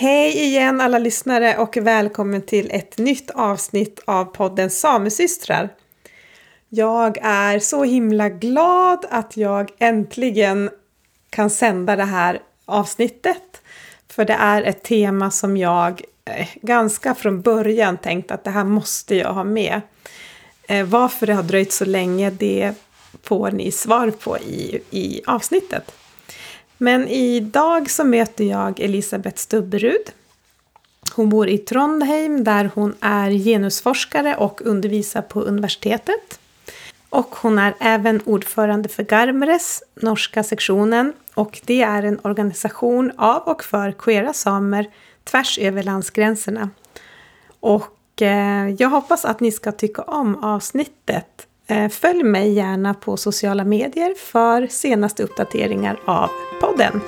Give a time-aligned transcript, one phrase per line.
[0.00, 5.68] Hej igen alla lyssnare och välkommen till ett nytt avsnitt av podden Samesystrar.
[6.68, 10.70] Jag är så himla glad att jag äntligen
[11.30, 13.62] kan sända det här avsnittet.
[14.08, 18.64] För det är ett tema som jag eh, ganska från början tänkt att det här
[18.64, 19.80] måste jag ha med.
[20.68, 22.72] Eh, varför det har dröjt så länge, det
[23.22, 25.92] får ni svar på i, i avsnittet.
[26.80, 30.14] Men i dag så møter jeg Elisabeth Stubberud.
[31.12, 36.38] Hun bor i Trondheim der hun er genusforsker og underviser på universitetet.
[37.12, 43.48] Og hun er også ordfører for Garmres, norske seksjonen, og det er en organisasjon av
[43.50, 44.86] og for queere samer
[45.28, 46.70] tvers over landsgrensene.
[47.60, 51.49] Og jeg håper hoppas dere ni tykke om avsnittet.
[51.70, 56.28] Eh, följ mig gärna på sociala medier för senaste uppdateringar av
[56.60, 57.00] podden.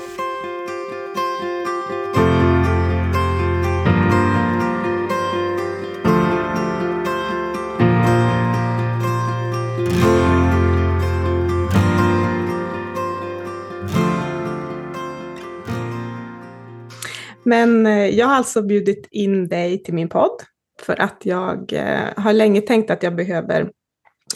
[17.42, 20.42] Men eh, jag har alltså bjudit in dig till min podd
[20.81, 23.70] för att jag eh, har länge tänkt att jag behöver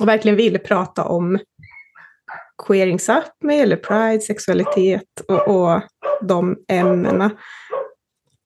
[0.00, 1.39] och verkligen ville prata om
[2.66, 5.83] queering Sápmi eller pride, sexualitet och, och
[6.20, 7.30] de ämnena.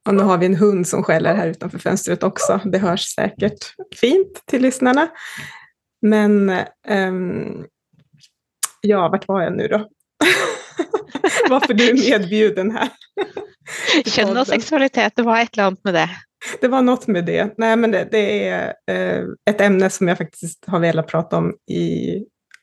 [0.09, 2.61] Och nu har vi en hund som skäller här utanför fönstret också.
[2.65, 5.09] Det hörs säkert fint till lyssnarna.
[6.03, 6.51] Men
[6.89, 7.67] um,
[8.81, 9.89] ja, vart var jag nu då?
[11.51, 12.89] Varför du är medbjuden här.
[14.07, 16.09] Kjønn og sexualitet, det var ett eller annet med det.
[16.61, 17.55] Det var något med det.
[17.57, 21.55] Nej, men det, det är eh, ett ämne som jag faktiskt har velat prata om
[21.71, 22.17] i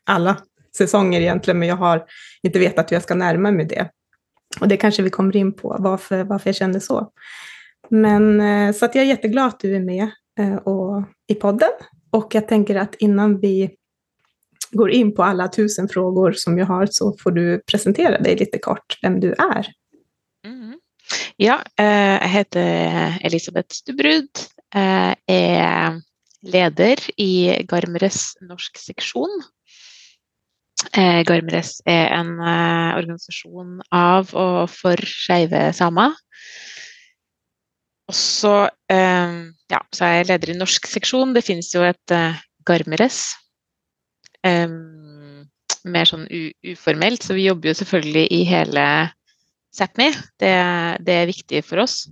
[0.05, 0.37] alla
[0.77, 2.05] säsonger egentligen, men jag har
[2.43, 3.89] inte vetat hur jag ska närma mig det.
[4.61, 7.11] Och det kanske vi kommer in på, varför, varför jag kände så.
[7.89, 11.69] Men eh, så att jag är jätteglad att du är med eh, och, i podden.
[12.11, 13.75] Och jag tänker att innan vi
[14.71, 18.57] går in på alla tusen frågor som jag har så får du presentera dig lite
[18.57, 19.67] kort, vem du är.
[21.37, 24.39] Ja, jeg heter Elisabeth Stubrud.
[24.73, 25.99] Jeg er
[26.41, 29.35] leder i Garmres norsk seksjon.
[31.29, 36.15] Garmres er en organisasjon av og for skeive samer.
[38.09, 38.55] Og så,
[38.89, 41.35] ja, så er jeg leder i norsk seksjon.
[41.37, 42.15] Det finnes jo et
[42.65, 43.19] Garmres.
[44.41, 46.25] Mer sånn
[46.73, 48.87] uformelt, så vi jobber jo selvfølgelig i hele
[49.77, 50.09] Sápmi.
[50.41, 50.53] Det,
[51.05, 52.05] det, er viktig for oss.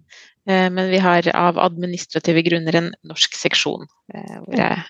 [0.46, 4.84] Men vi har av administrative grunner en norsk seksjon hvor jeg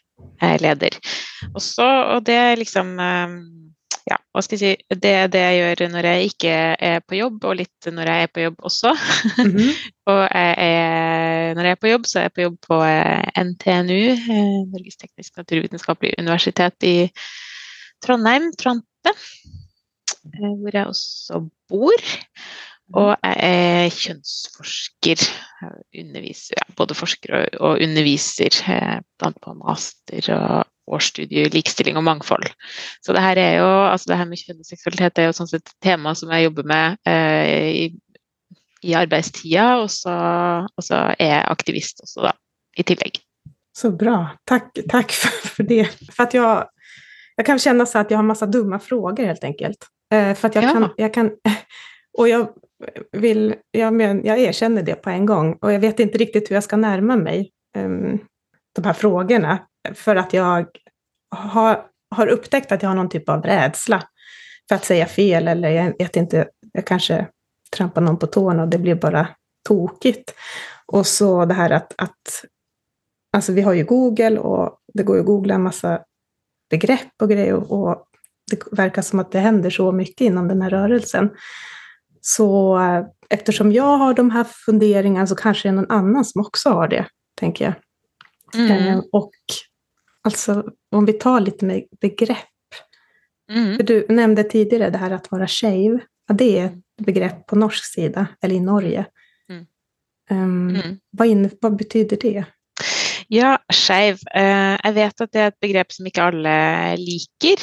[0.43, 0.97] er leder.
[1.53, 2.97] Også, og det er liksom
[4.05, 6.51] ja, hva skal jeg si, det er det jeg gjør når jeg ikke
[6.89, 8.91] er på jobb, og litt når jeg er på jobb også.
[9.39, 9.71] Mm -hmm.
[10.11, 12.77] og jeg er, når jeg er på jobb, så er jeg på jobb på
[13.47, 14.01] NTNU,
[14.73, 17.09] Norges teknisk naturvitenskapelige universitet i
[18.01, 19.11] Trondheim, Trante.
[20.61, 22.05] hvor jeg også bor.
[22.93, 25.25] Og jeg er kjønnsforsker.
[25.97, 28.59] Underviser, ja, både forsker og, underviser,
[29.17, 32.45] blant på master og årsstudie i likestilling og mangfold.
[33.01, 35.49] Så det her er jo, altså det her med kjønn og seksualitet er jo sånn
[35.49, 37.85] sett et tema som jeg jobber med eh, i,
[38.85, 40.13] i, arbeidstida, og så,
[40.69, 42.35] og så, er jeg aktivist også, da,
[42.77, 43.17] i tillegg.
[43.75, 44.19] Så bra.
[44.47, 45.87] Takk, takk for, for, det.
[46.11, 47.01] For at jeg,
[47.39, 49.89] jeg kan kjenne så jeg jag har masse dumma frågor helt enkelt.
[50.15, 50.71] Eh, för att jag, ja.
[50.71, 51.31] kan, jag kan...
[52.17, 52.49] Och jag
[53.11, 53.55] vill...
[53.71, 55.57] Jag, men, jag erkänner det på en gång.
[55.61, 58.19] Och jag vet inte riktigt hur jag ska närma mig um,
[58.75, 59.59] de här frågorna.
[59.93, 60.65] För att jag
[61.35, 64.03] har, har upptäckt att jag har någon typ av rädsla
[64.67, 67.27] för att säga fel eller jag vet inte, jag kanske
[67.75, 69.27] trampar någon på tårna och det blir bara
[69.67, 70.33] tokigt.
[70.85, 72.45] Och så det här att, att
[73.33, 76.01] alltså vi har ju Google och det går ju att googla en massa
[76.69, 78.05] begrepp och grejer och, och
[78.51, 81.29] det verkar som att det händer så mycket inom den här rörelsen.
[82.22, 82.79] Så
[83.29, 86.87] eftersom jag har de här funderingarna så kanske det är någon annan som också har
[86.87, 87.05] det,
[87.40, 87.73] tänker jag.
[88.55, 88.87] Mm.
[88.87, 89.31] Eh, och
[90.23, 92.37] alltså om vi tar lite med begrepp.
[93.52, 93.78] Mm.
[93.78, 95.99] För du nämnde tidigare det här att vara shave.
[96.28, 99.05] Ja, det är ett begrepp på norsk sida, eller i Norge.
[99.49, 99.66] Mm.
[100.29, 102.46] Um, vad, in, vad betyder det?
[103.28, 104.19] Ja, skeiv.
[104.37, 106.58] Uh, jeg vet at det er et begrep som ikke alle
[106.97, 107.61] liker.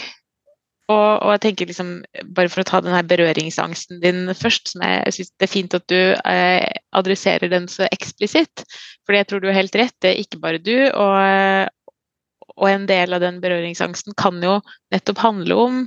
[0.92, 1.90] Og, og, jeg tenker liksom,
[2.36, 5.52] bare for å ta den her berøringsangsten din først, som jeg, jeg syns det er
[5.52, 8.64] fint at du eh, adresserer den så eksplisitt.
[9.06, 10.76] Fordi jeg tror du har helt rett, det er ikke bare du.
[10.90, 11.92] Og,
[12.58, 14.58] og en del av den berøringsangsten kan jo
[14.94, 15.84] nettopp handle om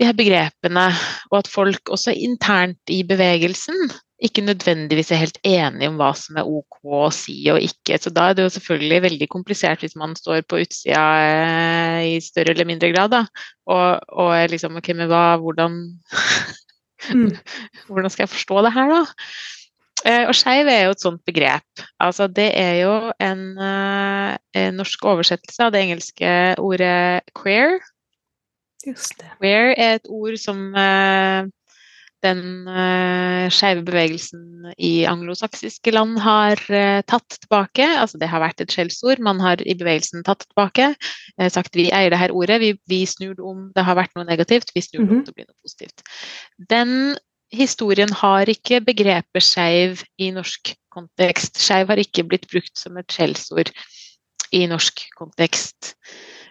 [0.00, 0.88] de her begrepene,
[1.30, 3.92] og at folk også internt i bevegelsen
[4.24, 7.98] ikke nødvendigvis er helt enige om hva som er ok å si og ikke.
[8.00, 12.20] Så da er det jo selvfølgelig veldig komplisert hvis man står på utsida eh, i
[12.24, 13.24] større eller mindre grad, da.
[13.68, 15.82] Og, og er liksom OK, men hva, hvordan
[17.10, 17.28] mm.
[17.90, 19.02] Hvordan skal jeg forstå det her, da?
[20.04, 21.84] Eh, og skeiv er jo et sånt begrep.
[22.02, 22.94] Altså, det er jo
[23.24, 26.30] en, eh, en norsk oversettelse av det engelske
[26.60, 27.80] ordet queer.
[28.84, 29.30] Just det.
[29.40, 31.50] Queer er et ord som eh,
[32.24, 37.86] den uh, skeive bevegelsen i anglosaksiske land har uh, tatt tilbake.
[38.00, 39.22] Altså det har vært et skjellsord.
[39.24, 40.92] Man har i bevegelsen tatt tilbake.
[41.36, 44.14] Uh, sagt vi eier det her ordet, vi, vi snur det om det har vært
[44.16, 45.26] noe negativt, vi snur det om mhm.
[45.26, 46.06] til å bli noe positivt.
[46.72, 46.94] Den
[47.54, 51.60] historien har ikke begrepet skeiv i norsk kontekst.
[51.62, 53.70] Skeiv har ikke blitt brukt som et skjellsord
[54.54, 55.94] i norsk kontekst.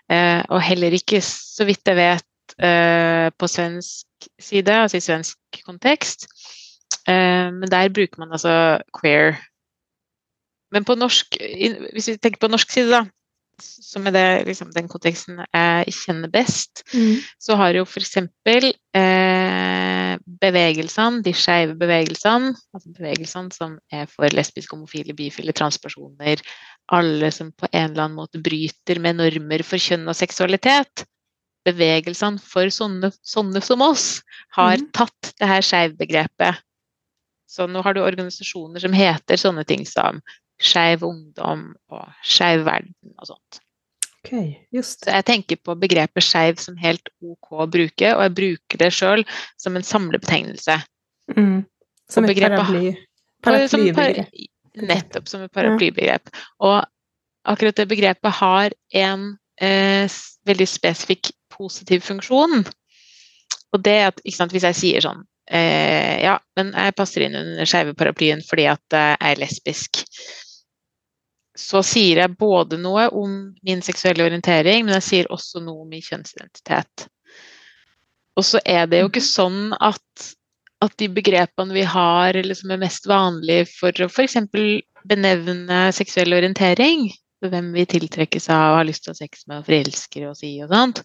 [0.09, 2.25] Og heller ikke, så vidt jeg vet,
[3.39, 6.27] på svensk side, altså i svensk kontekst.
[7.07, 9.35] Eh, men der bruker man altså queer.
[10.71, 11.37] Men på norsk,
[11.93, 13.03] hvis vi tenker på norsk side, da,
[13.61, 17.19] som er det, liksom, den konteksten jeg kjenner best, mm.
[17.39, 18.17] så har jo f.eks.
[18.17, 19.12] Eh,
[20.41, 26.41] bevegelsene, de skeive bevegelsene, altså bevegelsene som er for lesbiske, homofile, bifile, transpersoner,
[26.93, 31.05] alle som på en eller annen måte bryter med normer for kjønn og seksualitet,
[31.67, 34.07] bevegelsene for sånne, sånne som oss
[34.57, 34.89] har mm.
[34.95, 36.63] tatt det her skeiv-begrepet.
[37.47, 40.23] Så nå har du organisasjoner som heter sånne ting som
[40.63, 43.59] Skeiv ungdom og Skeiv verden og sånt.
[44.23, 45.03] Okay, just.
[45.03, 48.89] Så jeg tenker på begrepet skeiv som helt ok å bruke, og jeg bruker det
[48.95, 49.25] sjøl
[49.59, 50.77] som en samlebetegnelse.
[51.35, 51.65] Mm.
[52.11, 52.93] Som et paraply,
[53.43, 54.31] paraplybegrep.
[54.79, 56.31] Nettopp, som et paraplybegrep.
[56.63, 56.79] Og
[57.51, 59.27] akkurat det begrepet har en
[59.59, 60.07] eh,
[60.47, 62.63] veldig spesifikk positiv funksjon.
[63.73, 67.67] Og det at sant, Hvis jeg sier sånn eh, Ja, men jeg passer inn under
[67.67, 70.05] skeive paraplyen fordi at jeg er lesbisk.
[71.57, 73.33] Så sier jeg både noe om
[73.65, 77.07] min seksuelle orientering, men jeg sier også noe om min kjønnsidentitet.
[78.33, 80.29] Og så er det jo ikke sånn at,
[80.81, 84.39] at de begrepene vi har, eller som er mest vanlige for å f.eks.
[85.05, 87.11] benevne seksuell orientering,
[87.43, 90.41] hvem vi tiltrekkes av og har lyst til å ha sex med og forelsker oss
[90.47, 91.03] i og sånt.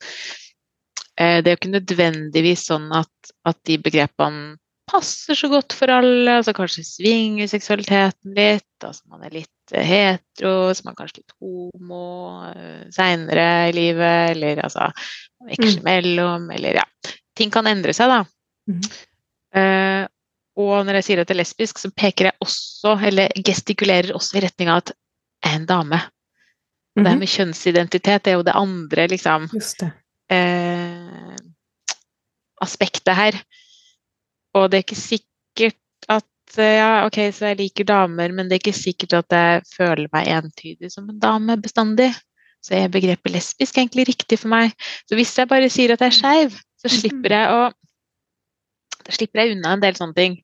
[1.19, 4.57] Eh, det er jo ikke nødvendigvis sånn at, at, de begrepene
[4.89, 6.39] passer så godt for alle.
[6.39, 8.71] altså Kanskje svinger seksualiteten litt.
[8.81, 12.03] altså Man er litt hetero, som er kanskje litt homo
[12.49, 14.35] eh, seinere i livet.
[14.37, 14.89] Eller altså
[15.49, 15.87] veksler mm.
[15.87, 16.87] mellom, eller ja.
[17.39, 18.23] Ting kan endre seg, da.
[18.69, 18.87] Mm.
[19.59, 20.05] Uh,
[20.59, 24.41] og når jeg sier at det er lesbisk, så peker jeg også, eller gestikulerer også
[24.41, 26.01] i retning av at jeg er en dame.
[26.99, 27.23] Og det her mhm.
[27.23, 29.93] med kjønnsidentitet det er jo det andre liksom, det.
[30.35, 31.37] Uh,
[32.65, 33.39] aspektet her.
[34.59, 35.27] Og det er ikke sikkert
[36.57, 40.31] ja, ok, så jeg liker damer, men det er ikke sikkert at jeg føler meg
[40.33, 42.11] entydig som en dame bestandig.
[42.65, 44.73] Så er begrepet lesbisk egentlig riktig for meg.
[45.07, 47.69] Så hvis jeg bare sier at jeg er skeiv, så slipper jeg å
[49.09, 50.35] Da slipper jeg unna en del sånne ting.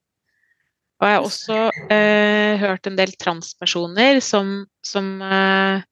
[0.97, 1.57] Og jeg har også
[1.91, 5.83] eh, hørt en del transpersoner som, som eh,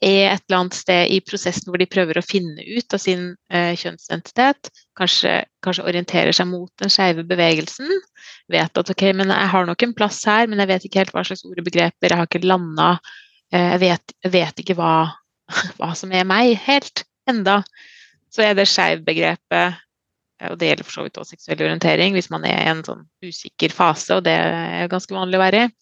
[0.00, 3.26] er et eller annet sted i prosessen hvor de prøver å finne ut av sin
[3.52, 4.70] eh, kjønnsidentitet.
[4.98, 5.34] Kanskje,
[5.64, 7.90] kanskje orienterer seg mot den skeive bevegelsen.
[8.52, 11.14] Vet at ok, men jeg har nok en plass her, men jeg vet ikke helt
[11.16, 12.08] hva slags ord og begreper.
[12.08, 12.90] Jeg har ikke landa
[13.52, 14.94] eh, jeg, vet, jeg, vet, ikke hva,
[15.78, 17.60] hva, som er meg helt enda.
[18.32, 19.80] Så er det skeiv-begrepet eh,
[20.48, 23.04] og det gjelder for så vidt også seksuell orientering, hvis man er i en sånn
[23.22, 25.72] usikker fase, og det er ganske vanlig å være i,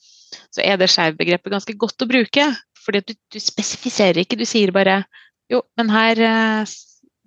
[0.50, 2.44] så er det skeiv-begrepet ganske godt å bruke.
[2.80, 5.02] Fordi du, du, spesifiserer ikke, du sier bare
[5.50, 6.72] jo, men her eh,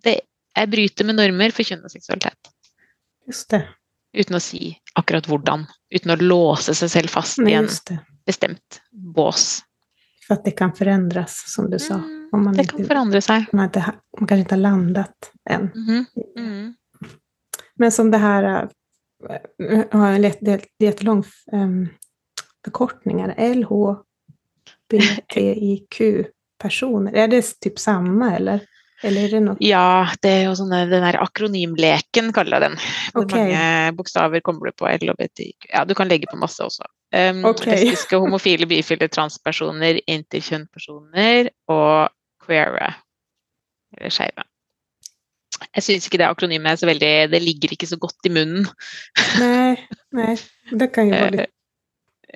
[0.03, 0.19] det,
[0.55, 2.51] Jeg bryter med normer for kjønn og seksualitet.
[3.27, 3.63] Just det.
[4.13, 5.65] Uten å si akkurat hvordan.
[5.93, 7.69] Uten å låse seg selv fast i en
[8.27, 9.63] bestemt bås.
[10.27, 11.98] For at det kan forandres, som du sa.
[11.98, 13.50] Mm, det kan forandre seg.
[13.51, 13.81] Man, inte,
[14.19, 15.72] man kanskje ikke har landet enn.
[15.74, 16.05] Mm -hmm.
[16.38, 16.75] mm.
[17.75, 18.69] Men som det her
[19.29, 20.31] eh, har en
[20.79, 21.89] jättelång um,
[22.65, 23.72] förkortning, LH
[24.92, 27.16] HBTIQ-personer.
[27.16, 28.60] Er det typ samme, eller?
[29.04, 29.58] eller er det?
[29.66, 32.78] Ja, det er jo sånne, den der akronymleken, kaller jeg den.
[33.13, 33.38] Hvor okay.
[33.38, 33.62] mange
[33.98, 35.58] bokstaver kommer du på LHBTIQ?
[35.74, 36.84] Ja, du kan legge på masse også.
[37.13, 37.75] Um, okay.
[37.75, 41.42] Lesbiske, homofile, bifile, transpersoner, interkjønnpersoner
[41.74, 41.96] og
[42.46, 42.90] queere.
[43.98, 44.44] Eller skeive.
[45.74, 48.66] Jeg syns ikke det akronymet er så veldig Det ligger ikke så godt i munnen.
[49.40, 49.75] Nei,
[50.18, 50.34] nei.
[50.72, 51.54] Det kan jo være litt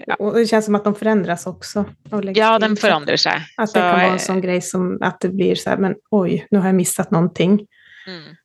[0.06, 0.16] ja.
[0.16, 1.86] Och det känns som att de förändras också.
[2.34, 3.42] ja, de forandrer seg.
[3.58, 6.48] Att det kan vara en sånn grej som att det blir så här, men oj,
[6.52, 7.68] nu har jag missat någonting.
[8.08, 8.36] mm.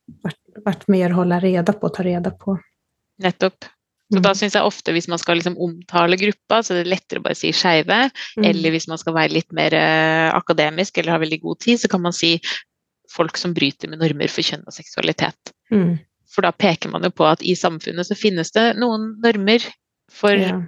[0.65, 2.57] vært, mer å holde reda på, ta reda på.
[3.23, 3.65] Nettopp.
[4.11, 4.23] Så mm.
[4.25, 7.25] da syns jeg ofte hvis man skal liksom omtale gruppa, så er det lettere å
[7.25, 8.09] bare si skeive.
[8.37, 8.47] Mm.
[8.49, 11.89] Eller hvis man skal være litt mer uh, akademisk eller ha veldig god tid, så
[11.89, 12.35] kan man si
[13.13, 15.53] folk som bryter med normer for kjønn og seksualitet.
[15.73, 15.95] Mm.
[16.33, 19.65] For da peker man jo på at i samfunnet så finnes det noen normer
[20.13, 20.59] for ja.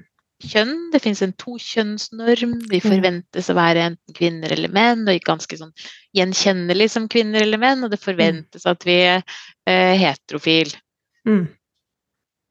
[0.44, 0.90] Kjønn.
[0.94, 2.56] Det finnes en tokjønnsnorm.
[2.72, 5.74] Vi forventes å være enten kvinner eller menn, og ganske sånn
[6.18, 7.86] gjenkjennelig som kvinner eller menn.
[7.86, 9.22] Og det forventes at vi er
[9.70, 10.74] eh, heterofil.
[11.28, 11.46] Mm.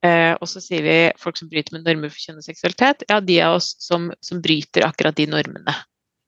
[0.04, 3.06] Eh, og så sier vi folk som bryter med normer for kjønn og seksualitet.
[3.08, 5.76] Ja, de av oss som, som bryter akkurat de normene.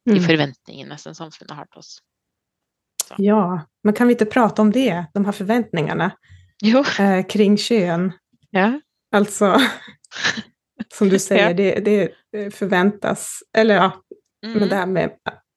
[0.06, 0.24] De mm.
[0.24, 1.96] forventningene som samfunnet har til oss.
[3.06, 3.14] Så.
[3.22, 6.10] Ja, men kan vi ikke prate om det, de her forventningene?
[7.02, 8.10] eh, kring kjønn?
[8.56, 8.72] Ja.
[9.14, 9.52] Alltså,
[10.98, 14.02] som du säger, det, det, förväntas, eller ja,
[14.44, 14.58] mm.
[14.58, 15.10] med det här med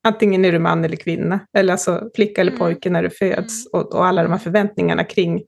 [0.04, 2.60] antingen är du man eller kvinna, eller alltså flicka eller mm.
[2.60, 3.70] pojke när du föds, mm.
[3.74, 5.44] och, och, alla de här förväntningarna kring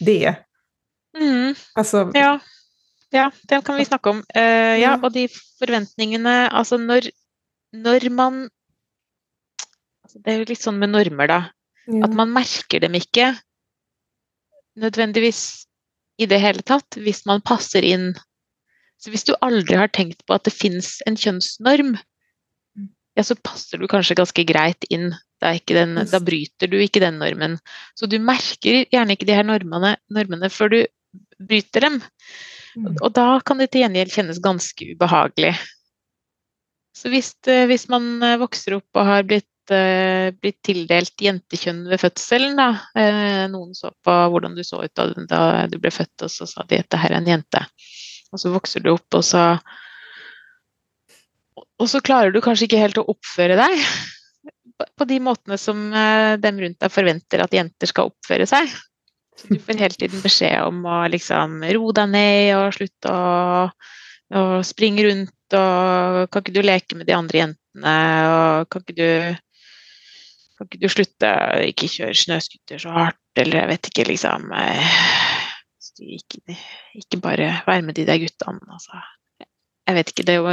[0.00, 0.34] det.
[1.18, 1.54] Mm.
[1.74, 2.38] Alltså, ja.
[3.10, 4.24] ja, det kan vi snakke om.
[4.36, 7.10] Uh, ja, og de forventningene Altså, når,
[7.72, 8.48] når man
[10.04, 11.40] altså Det er jo litt sånn med normer, da.
[11.86, 12.04] Ja.
[12.06, 13.34] At man merker dem ikke
[14.80, 15.66] nødvendigvis
[16.18, 18.12] i det hele tatt, hvis man passer inn.
[19.04, 21.92] Så hvis du aldri har tenkt på at det fins en kjønnsnorm,
[23.14, 25.12] ja, så passer du kanskje ganske greit inn.
[25.44, 27.58] Den, da bryter du ikke den normen.
[28.00, 30.78] Så du merker gjerne ikke de her normene, normene før du
[31.36, 31.98] bryter dem.
[32.80, 32.94] Mm.
[32.94, 35.52] Og da kan det til gjengjeld kjennes ganske ubehagelig.
[36.96, 41.84] Så hvis, eh, hvis man eh, vokser opp og har blitt uh, blitt tildelt jentekjønn
[41.90, 42.56] ved fødselen.
[42.58, 42.68] Da.
[43.52, 46.64] Noen så på hvordan du så ut da, da, du ble født, og så sa
[46.68, 47.64] de at det her er en jente.
[48.34, 49.44] Og så vokser du opp, og så
[51.78, 53.78] Og så klarer du kanskje ikke helt å oppføre deg
[54.98, 58.70] på de måtene som uh, dem rundt deg forventer at jenter skal oppføre seg.
[59.38, 63.68] Så Du får hele tiden beskjed om å liksom roe deg ned og slutte å,
[64.34, 67.96] å springe rundt, og kan ikke du leke med de andre jentene,
[68.34, 69.10] og kan ikke du
[70.54, 71.30] kan ikke du slutte
[71.66, 74.98] ikke kjøre snøscooter så hardt, eller jeg vet ikke, liksom eh,
[76.00, 76.56] ikke,
[76.98, 79.02] ikke bare være med de der guttene, altså.
[79.84, 80.44] Jeg vet ikke, det jo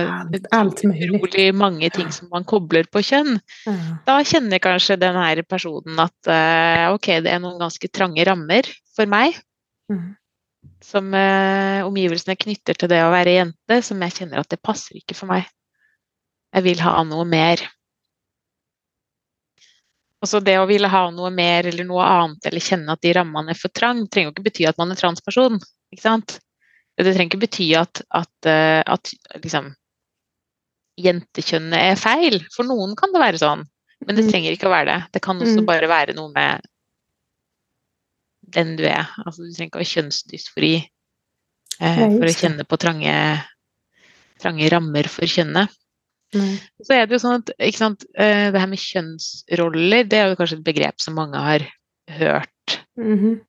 [1.16, 3.38] utrolig mange ting som man kobler på kjønn.
[4.04, 9.08] Da kjenner kanskje denne personen at uh, ok, det er noen ganske trange rammer for
[9.08, 9.38] meg.
[9.88, 10.18] Mm.
[10.84, 15.00] Som uh, omgivelsene knytter til det å være jente, som jeg kjenner at det passer
[15.00, 15.48] ikke for meg.
[16.52, 17.64] Jeg vil ha noe mer.
[20.22, 23.56] Altså det å ville ha noe mer eller noe annet, eller kjenne at de rammene
[23.56, 25.58] er for trang, trenger jo ikke bety at man er transperson.
[25.94, 26.38] ikke sant?
[27.00, 29.72] Det trenger ikke bety at, at, eh, at liksom,
[31.02, 32.38] jentekjønnet er feil.
[32.54, 33.66] For noen kan det være sånn,
[34.06, 34.30] men det mm.
[34.30, 35.00] trenger ikke å være det.
[35.18, 35.70] Det kan også mm.
[35.72, 36.70] bare være noe med
[38.54, 39.10] den du er.
[39.26, 43.16] Altså, du trenger ikke å ha kjønnsdysfori eh, for å kjenne på trange,
[44.44, 45.81] trange rammer for kjønnet.
[46.36, 46.56] Mm.
[46.86, 50.40] Så er det jo sånn at sant, eh, det her med kjønnsroller, det er jo
[50.40, 51.66] kanskje et begrep som mange har
[52.18, 52.78] hørt.
[53.00, 53.40] Mm -hmm.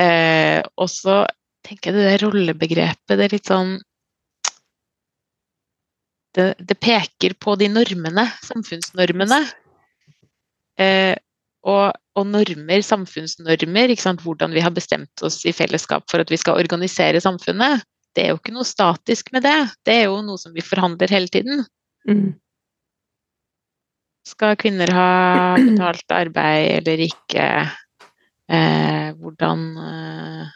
[0.00, 1.26] eh, og så
[1.64, 3.78] tenker jeg det der rollebegrepet, det er litt sånn
[6.36, 9.40] det, det peker på de normene, samfunnsnormene.
[10.78, 11.16] Eh,
[11.66, 16.60] og, og, normer, samfunnsnormer, hvordan vi har bestemt oss i fellesskap for at vi skal
[16.60, 17.82] organisere samfunnet.
[18.14, 19.58] Det er jo ikke noe statisk med det.
[19.84, 21.64] Det er jo noe som vi forhandler hele tiden.
[22.06, 22.36] Mm.
[24.28, 25.10] Skal kvinner ha
[25.58, 27.48] betalt arbeid eller ikke?
[28.48, 30.54] Eh, hvordan eh,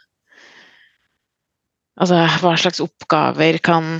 [2.01, 3.99] Altså, hva slags oppgaver kan,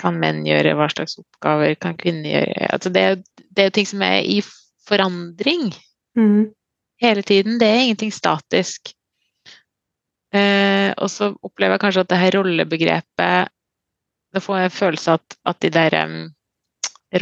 [0.00, 2.70] kan, menn gjøre, hva slags oppgaver kan kvinner gjøre?
[2.72, 3.02] Altså, det,
[3.52, 4.38] det er jo ting som er i
[4.88, 5.68] forandring
[6.16, 6.48] mm.
[7.04, 7.60] hele tiden.
[7.60, 8.94] Det er ingenting statisk.
[10.32, 13.52] Eh, og så opplever jeg kanskje at det her rollebegrepet
[14.34, 16.20] da får jeg følelse av at, at de der um,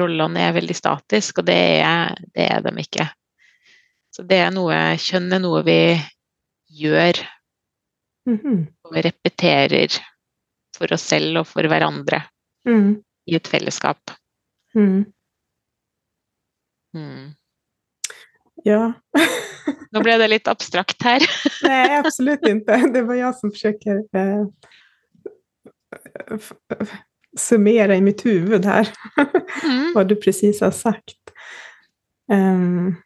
[0.00, 3.08] rollene er veldig statiske, og det er, det er de ikke.
[4.14, 5.80] Så det er noe Kjønn er noe vi
[6.80, 7.20] gjør.
[8.28, 8.66] Mm -hmm.
[8.84, 9.98] Og vi repeterer
[10.76, 12.22] for oss selv og for hverandre
[12.68, 13.02] mm.
[13.26, 14.10] i et fellesskap.
[14.74, 15.04] Mm.
[16.94, 17.34] mm.
[18.64, 18.92] Ja.
[19.92, 21.24] Nå ble det litt abstrakt her.
[21.62, 22.80] Nei, absolutt ikke.
[22.92, 24.44] Det var jeg som forsøker eh,
[27.36, 28.88] summera i mitt huvud här
[29.62, 29.92] mm.
[29.94, 31.16] vad du precis har sagt.
[32.32, 32.96] Um,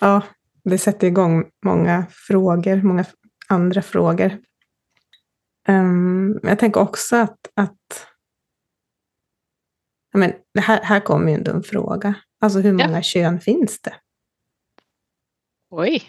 [0.00, 0.22] ja,
[0.64, 3.04] det sätter igång många frågor, många
[3.48, 4.38] andra frågor.
[5.68, 8.06] Um, jag tänker också att, att
[10.14, 12.14] men, här, här kommer ju en dum fråga.
[12.40, 13.02] Alltså hur många ja.
[13.02, 13.94] kön finns det?
[15.70, 16.02] Oj.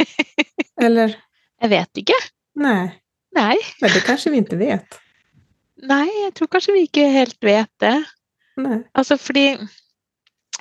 [0.80, 1.16] Eller?
[1.60, 2.12] Jag vet ikke.
[2.54, 3.02] Nej.
[3.30, 3.56] Nej.
[3.80, 5.00] Men det kanskje vi ikke vet.
[5.86, 7.96] Nei, jeg tror kanskje vi ikke helt vet det.
[8.58, 8.80] Nei.
[8.98, 9.52] Altså fordi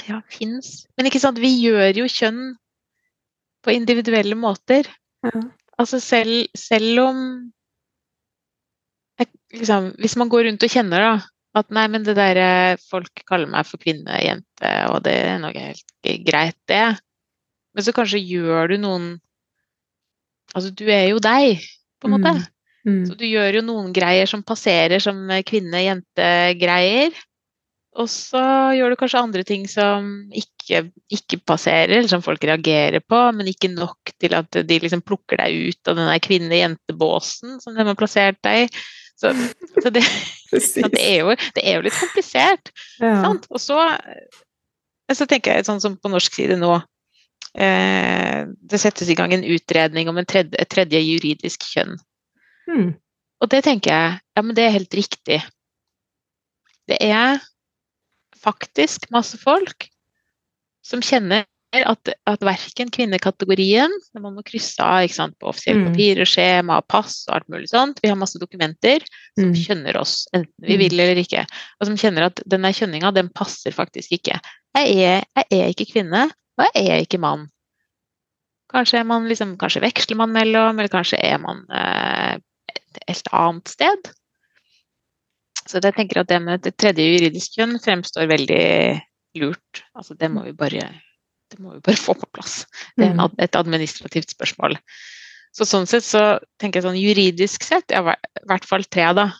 [0.06, 2.42] Ja, fins Men ikke sant, vi gjør jo kjønn
[3.66, 4.86] på individuelle måter.
[5.26, 5.42] Ja.
[5.82, 7.24] Altså selv, selv om
[9.18, 11.16] jeg, liksom, Hvis man går rundt og kjenner da,
[11.58, 15.54] at nei, men det der folk kaller meg for kvinne, jente, og det er noe
[15.58, 17.00] helt greit, det.
[17.74, 19.16] Men så kanskje gjør du noen
[20.56, 21.60] Altså, du er jo deg,
[22.00, 22.32] på en måte.
[22.38, 22.46] Mm.
[22.88, 23.01] Mm.
[23.10, 27.17] Så du gjør jo noen greier som passerer som kvinne-jente-greier.
[27.98, 28.41] Og så
[28.77, 33.72] gjør du kanskje andre ting som ikke, ikke, passerer, som folk reagerer på, men ikke
[33.74, 37.98] nok til at de liksom plukker deg ut av den der kvinne-jente-båsen som de har
[37.98, 38.70] plassert deg i.
[39.17, 39.34] Så,
[39.84, 40.03] så, det,
[40.53, 42.70] det, er jo, det, er jo, litt komplisert.
[43.01, 43.34] Ja.
[43.50, 43.79] Og så,
[45.10, 46.75] så, tenker jeg sånn som på norsk side nå
[47.58, 51.98] eh, Det settes i gang en utredning om en tredje, et tredje juridisk kjønn.
[52.68, 52.96] Mm.
[53.42, 55.42] Og det tenker jeg ja, men det er helt riktig.
[56.88, 57.40] Det er
[58.38, 59.88] faktisk masse folk
[60.86, 61.46] som kjenner
[61.76, 65.90] at, at verken kvinnekategorien Man må krysse av sant, på offisielle Mm.
[65.92, 68.00] papirer, skjema, pass og alt mulig sånt.
[68.02, 69.04] Vi har masse dokumenter
[69.38, 69.54] som Mm.
[69.54, 70.80] kjønner oss, enten vi Mm.
[70.80, 71.46] vil eller ikke.
[71.82, 74.40] Og som kjenner at denne kjønninga, den passer faktisk ikke.
[74.76, 77.50] Jeg er, jeg er ikke kvinne, og jeg er ikke mann.
[78.72, 82.40] Kanskje, man liksom, kanskje veksler man mellom, eller kanskje er man eh,
[82.98, 84.10] et helt annet sted.
[85.68, 88.63] Så jeg tenker at det med det tredje juridisk kjønn fremstår veldig
[89.42, 89.84] lurt.
[89.98, 90.86] Altså det må vi bare,
[91.51, 92.62] det må vi bare få på plass.
[92.98, 93.36] Det er Mm.
[93.39, 94.77] et administrativt spørsmål.
[95.51, 99.32] Så sånn sett så tenker jeg sånn juridisk sett, ja, i hvert fall tre, da.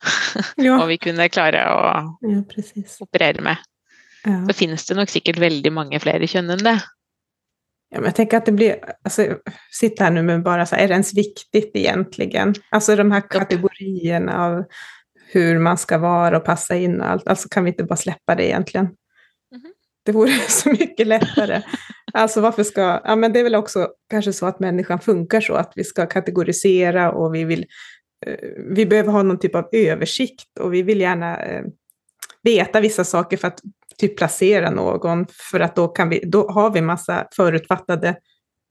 [0.56, 0.78] Ja.
[0.78, 1.80] Må vi kunne klare å
[2.24, 2.40] ja,
[3.04, 3.58] operere med.
[4.24, 4.38] Ja.
[4.46, 6.76] Så finnes det nok sikkert veldig mange flere kjønn enn det.
[7.90, 9.38] Ja, men jag tänker att det blir, alltså,
[9.72, 12.54] sitta här nu med bara så här, är det ens viktigt egentligen?
[12.70, 14.64] Alltså de här kategorierna av
[15.32, 18.34] hur man ska vara och passa in och allt, alltså kan vi inte bara släppa
[18.34, 18.86] det egentligen?
[18.86, 19.72] Mhm.
[20.04, 21.62] Det vore så mycket lättare.
[22.12, 25.54] Alltså varför ska, ja men det är väl också kanske så att människan funkar så,
[25.54, 27.66] att vi ska kategorisera och vi vill,
[28.26, 31.64] eh, vi behöver ha någon typ av översikt och vi vill gärna eh,
[32.42, 33.60] veta vissa saker för att
[34.00, 38.16] typ placera någon, för att då, kan vi, då har vi massa förutfattade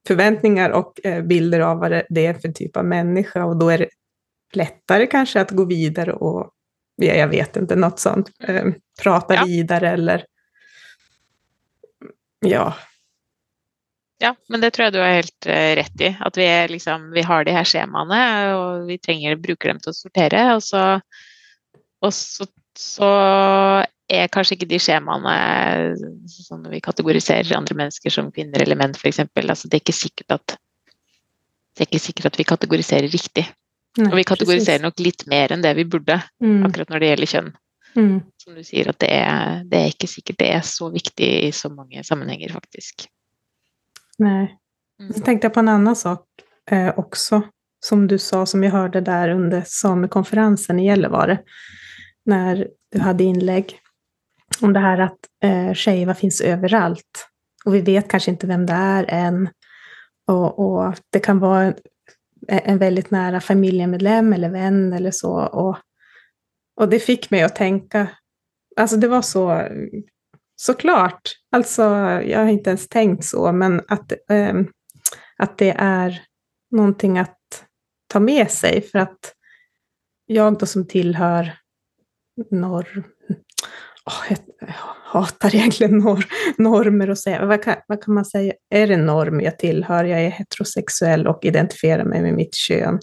[0.08, 3.78] förväntningar och eh, bilder av vad det, är för typ av människa och då är
[3.78, 3.90] det
[4.54, 6.52] lättare kanske att gå vidare och,
[6.96, 9.44] ja, jag vet inte, något sånt, prate prata Ja.
[9.46, 10.26] vidare eller
[12.46, 12.74] ja,
[14.22, 16.10] Ja, men det tror jeg du har helt eh, rett i.
[16.20, 19.94] At vi, er liksom, vi har de her skjemaene, og vi trenger bruker dem til
[19.94, 20.42] å sortere.
[20.58, 20.82] Og så,
[22.04, 23.12] og så, så
[24.10, 25.34] er kanskje ikke de skjemaene
[26.30, 29.20] sånn når vi kategoriserer andre mennesker som kvinner eller menn, f.eks.
[29.36, 30.56] Altså, det er ikke sikkert at
[31.78, 33.46] det er ikke sikkert at vi kategoriserer riktig.
[34.00, 34.86] Nei, Og vi kategoriserer precis.
[34.86, 37.52] nok litt mer enn det vi burde, Mm, akkurat når det gjelder kjønn.
[37.96, 41.30] mm, Som du sier, at det er, det er ikke sikkert det er så viktig
[41.48, 43.08] i så mange sammenhenger, faktisk.
[44.20, 44.50] Nei.
[45.00, 45.14] Mm.
[45.16, 46.26] Så tenkte jeg på en annen sak
[46.72, 47.44] eh, også,
[47.82, 51.40] som du sa, som vi hørte der under samekonferansen i Gjellivare,
[52.28, 53.78] når du hadde inlägg
[54.62, 57.30] om det här att eh, Sheiva finns överallt.
[57.66, 59.50] Och vi vet kanske inte vem det är än.
[60.28, 61.74] Och, och det kan vara en,
[62.48, 65.32] en väldigt nära familjemedlem eller vän eller så.
[65.34, 65.78] Och,
[66.76, 68.08] och det fick mig att tänka,
[68.76, 69.68] alltså det var så,
[70.56, 71.84] såklart, alltså
[72.26, 74.68] jag har inte ens tänkt så, men att, ehm,
[75.38, 76.22] att det är
[76.72, 77.66] någonting att
[78.08, 79.34] ta med sig för att
[80.26, 81.58] jag då som tillhör
[82.52, 83.04] norr...
[84.10, 86.26] Åh, jag jag hatar egentligen nor
[86.58, 90.04] normer och säga, vad kan, vad kan man säga, är det norm jag tillhör?
[90.06, 93.00] Jag är heterosexuell och identifierar mig med mitt kön.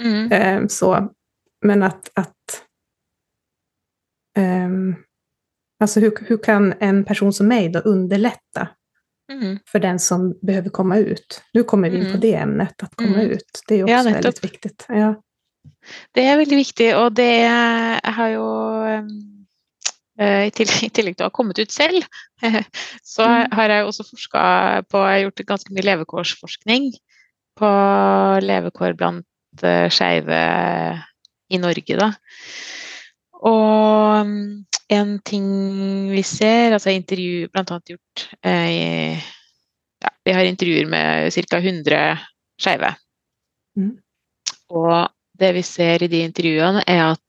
[0.00, 0.32] Mm.
[0.32, 1.08] Ehm, så,
[1.64, 2.36] men att, att
[4.38, 4.94] ehm,
[5.80, 8.68] alltså hur, hur kan en person som mig då underlätta
[9.32, 9.58] Mm.
[9.68, 11.42] för den som behöver komma ut?
[11.52, 12.20] Nu kommer vi in på Mm.
[12.20, 13.30] det ämnet, att komma Mm.
[13.30, 13.62] ut.
[13.68, 14.84] Det är också Ja, veldig väldigt viktigt.
[14.88, 15.22] Ja.
[16.14, 17.48] Det er veldig viktig, og det
[18.04, 18.46] har jo
[18.84, 19.04] eh,
[20.48, 22.04] i tillegg, til å ha kommet ut selv,
[23.14, 23.52] så Mm.
[23.56, 24.42] har jeg også forska
[24.90, 26.90] på Jeg har gjort ganske mye levekårsforskning
[27.58, 27.70] på
[28.42, 29.26] levekår blant
[29.64, 30.42] uh, skeive
[31.52, 32.12] i Norge, da.
[33.42, 34.64] Og mm,
[34.96, 35.46] en ting
[36.12, 39.18] vi ser, altså intervju blant annet gjort eh,
[40.02, 41.58] ja, Vi har intervjuer med ca.
[41.58, 42.02] 100
[42.60, 42.92] skeive.
[43.78, 43.96] Mm.
[44.72, 45.08] Og
[45.40, 47.21] det vi ser i de intervjuene, er at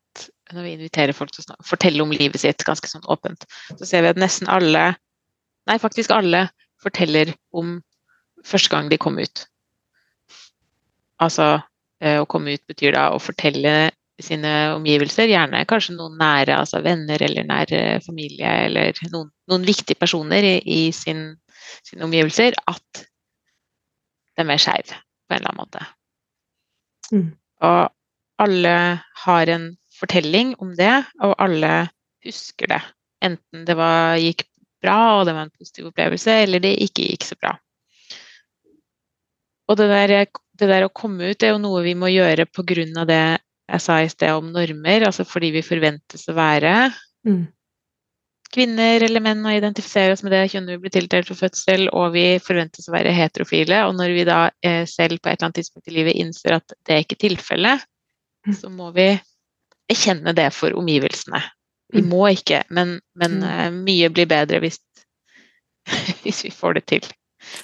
[0.53, 4.05] når vi inviterer folk til å fortelle om livet sitt ganske sånn åpent, så ser
[4.05, 4.91] vi at nesten alle,
[5.69, 6.47] nei faktisk alle,
[6.83, 7.77] forteller om
[8.43, 9.45] første gang de kom ut.
[11.23, 11.55] Altså
[12.03, 16.83] eh, å komme ut betyr da å fortelle sine omgivelser, gjerne kanskje noen nære, altså
[16.85, 21.31] venner eller nære familie eller noen, noen viktige personer i, i sin,
[21.87, 23.03] sine omgivelser, at
[24.37, 25.85] de er skeive på en eller annen måte.
[27.13, 27.27] Mm.
[27.63, 28.75] Og alle
[29.23, 29.71] har en
[30.03, 31.87] fortelling om det, og alle
[32.25, 32.81] husker det.
[33.23, 34.45] Enten det var, gikk
[34.83, 37.55] bra og det var en positiv opplevelse, eller det ikke gikk så bra.
[39.71, 40.27] Og det der,
[40.59, 43.07] det der, å komme ut er jo noe vi må gjøre pga.
[43.07, 43.23] det
[43.71, 46.91] jeg sa i sted om normer, altså fordi vi forventes å være
[47.25, 47.45] mm.
[48.53, 52.11] kvinner eller menn og identifisere oss med det kjønnet vi blir tildelt for fødsel, og
[52.13, 53.85] vi forventes å være heterofile.
[53.87, 56.75] Og når vi da eh, selv på et eller annet tidspunkt i livet innser at
[56.83, 57.87] det er ikke tilfellet,
[58.45, 58.57] mm.
[58.59, 59.13] så må vi
[59.91, 61.41] erkjenne det for omgivelsene.
[61.93, 62.09] Vi mm.
[62.09, 64.79] må ikke, men, men uh, mye blir bedre hvis,
[66.23, 67.09] hvis vi får det til.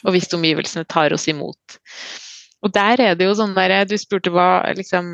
[0.03, 1.79] Og hvis omgivelsene tar oss imot.
[2.60, 5.05] Og der er det jo sånn der Du spurte hva liksom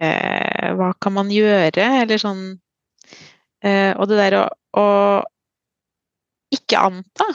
[0.00, 1.84] eh, Hva kan man gjøre?
[2.00, 2.46] Eller sånn
[3.60, 4.44] eh, Og det der å,
[4.80, 4.86] å
[6.54, 7.26] ikke anta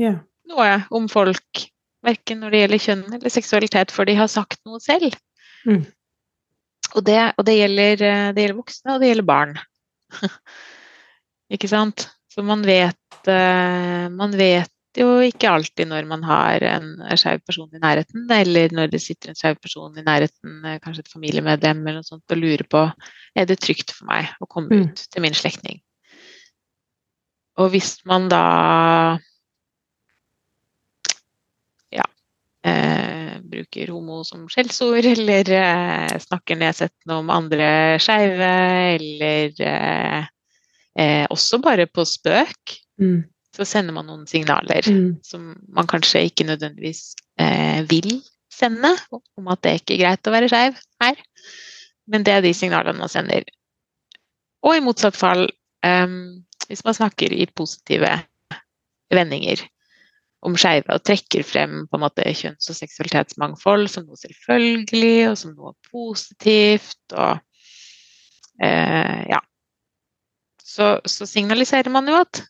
[0.00, 0.18] yeah.
[0.50, 1.68] noe om folk,
[2.02, 5.14] verken når det gjelder kjønn eller seksualitet, for de har sagt noe selv.
[5.62, 5.84] Mm.
[6.96, 9.54] Og, det, og det, gjelder, eh, det, gjelder, voksne, og det gjelder barn.
[11.54, 12.08] ikke sant?
[12.32, 17.68] Så man vet, eh, man vet jo ikke alltid når man har en skeiv person
[17.74, 21.82] i nærheten, eller når det sitter en skeiv person i nærheten, eh, kanskje et familiemedlem
[21.84, 22.84] eller noe sånt, og lurer på
[23.38, 24.88] er det trygt for meg å komme mm.
[24.88, 25.80] ut til min slektning.
[27.58, 28.44] Og hvis man da
[31.94, 32.06] ja,
[32.62, 33.07] eh,
[33.58, 37.70] bruker homo som skjellsord, eller eh, snakker nedsettende om andre
[38.02, 38.52] skeive,
[38.96, 40.28] eller eh,
[40.98, 43.26] eh også bare på spøk, mm
[43.58, 45.18] så sender man noen signaler mm.
[45.26, 47.10] som man kanskje ikke nødvendigvis
[47.42, 48.20] eh, vil
[48.54, 51.22] sende, om at det ikke er greit å være skeiv her.
[52.08, 53.46] Men det er de signalene man sender.
[54.66, 55.44] Og i motsatt fall,
[55.86, 56.38] um,
[56.70, 58.10] hvis man snakker i positive
[59.14, 59.62] vendinger
[60.46, 65.38] om skeive og trekker frem på en måte kjønns- og seksualitetsmangfold som noe selvfølgelig og
[65.40, 67.40] som noe positivt og
[68.62, 69.40] eh, ja.
[70.62, 72.44] Så, så signaliserer man jo at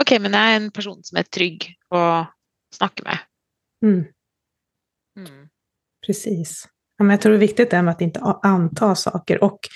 [0.00, 2.00] OK, men jeg er en person som er trygg å
[2.72, 3.24] snakke med.
[3.84, 4.02] Mm.
[5.18, 5.48] Mm.
[6.06, 6.62] Precis.
[6.98, 9.42] Ja, men jag tror det er viktig det med at ikke anta saker.
[9.44, 9.68] Og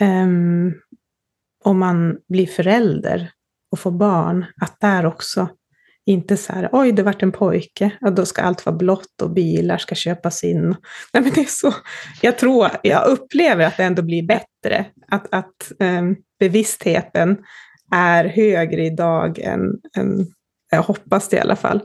[0.00, 0.72] um,
[1.68, 3.28] om man blir forelder
[3.72, 5.48] og får barn, at der också
[6.08, 9.30] inte så här, oj, det vart en pojke, ja, då ska allt vara blått och
[9.30, 10.68] bilar ska köpas in.
[11.12, 11.74] Nej, men det är så,
[12.22, 17.36] jag tror, jag upplever att det ändå blir bättre, att, att um, bevisstheten
[17.94, 19.60] är högre idag än,
[19.96, 20.26] än
[20.70, 21.80] jag hoppas det i alla fall.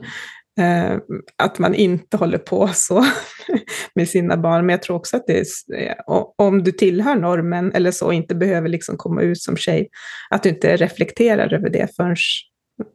[0.60, 0.98] uh,
[1.38, 3.04] att man inte håller på så
[3.94, 4.66] med sina barn.
[4.66, 5.96] Men jag tror också att det är,
[6.38, 9.88] om du tillhör normen eller så, inte behöver liksom komma ut som tjej,
[10.30, 12.16] att du inte reflekterar över det förrän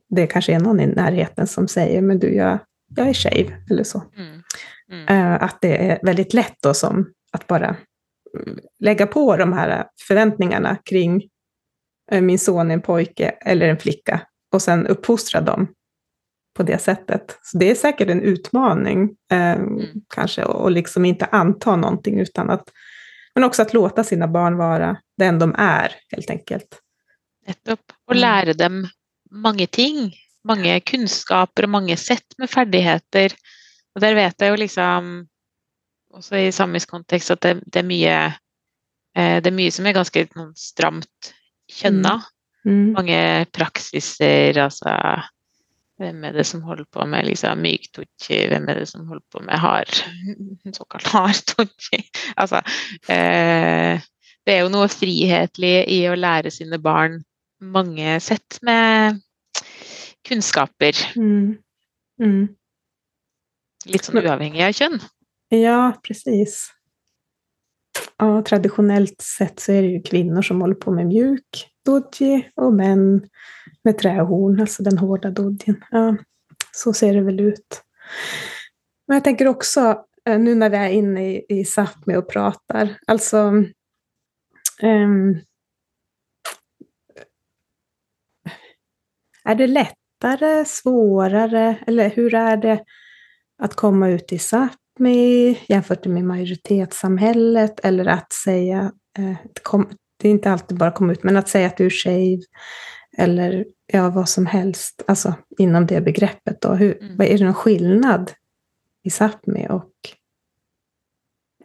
[0.09, 2.59] det kanske är någon i närheten som säger, men du, jag,
[2.95, 4.03] jag är skeiv eller så.
[4.17, 4.41] Mm.
[4.91, 5.07] Mm.
[5.07, 7.75] Eh, att det är väldigt lätt då som att bara
[8.79, 11.29] lägga på de här förväntningarna kring
[12.11, 15.67] Eh, min son är en pojke eller en flicka och sen uppfostra dem
[16.57, 17.39] på det sättet.
[17.41, 19.85] Så det är säkert en utmaning eh, mm.
[20.15, 22.69] kanske och liksom inte anta någonting utan att,
[23.35, 26.79] men også att låta sina barn være den de er, helt enkelt.
[27.47, 27.91] Nettopp.
[28.07, 28.21] Og mm.
[28.21, 28.87] lære dem
[29.29, 30.09] mange ting.
[30.47, 33.35] Mange kunnskaper og mange sett med ferdigheter.
[33.95, 35.09] Og der vet jeg jo liksom,
[36.15, 38.13] også i samisk kontekst, at det, det, er mye
[39.17, 40.25] eh, det er mye som er ganske
[40.57, 41.33] stramt
[41.69, 42.19] kjønna.
[42.63, 42.71] Mm.
[42.71, 42.87] mm.
[42.97, 43.19] Mange
[43.55, 44.95] praksiser, altså
[45.99, 48.37] Hvem er det som holder på med liksom myk tochi?
[48.47, 49.91] Hvem er det som holder på med hard,
[50.77, 51.99] såkalt hard tochi?
[52.39, 52.61] Altså
[53.11, 53.99] eh,
[54.47, 57.19] Det er jo noe frihetlig i å lære sine barn
[57.59, 59.19] mange sett med
[60.27, 60.97] kunnskaper.
[61.15, 61.57] Mm.
[62.21, 62.43] Mm.
[63.89, 64.99] Litt sånn uavhengig av kjønn.
[65.55, 66.67] Ja, precis.
[68.19, 72.75] Og tradisjonelt sett så er det jo kvinner som holder på med mjuk doji og
[72.77, 73.05] menn
[73.87, 75.79] med trähorn, altså den harde dodjen.
[75.93, 76.11] Ja,
[76.75, 77.81] så ser det vel ut.
[79.07, 79.85] Men jeg tenker også,
[80.29, 83.45] nå når vi er inne i, i Sápmi og prater, altså
[84.83, 85.21] um,
[89.49, 92.83] Är det lättare, svårare, eller hur är det
[93.61, 99.37] att komma ut i Sápmi jämfört med majoritetssamhället eller att säga, eh,
[100.19, 102.43] det är inte alltid bara komma ut, men att säga att du är tjej
[103.17, 106.61] eller ja, vad som helst, alltså inom det begreppet.
[106.61, 106.73] Då.
[106.73, 107.21] Hur, mm.
[107.21, 108.31] Är det någon skillnad
[109.03, 109.91] i Sápmi och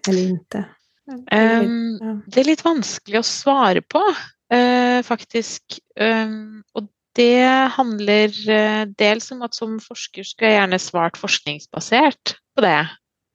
[0.08, 0.64] eller inte?
[1.10, 4.00] Um, det er litt vanskelig å svare på,
[4.54, 5.80] uh, faktisk.
[6.00, 12.36] Um, og det handler uh, dels om at som forsker skal jeg gjerne svart forskningsbasert
[12.56, 12.82] på det.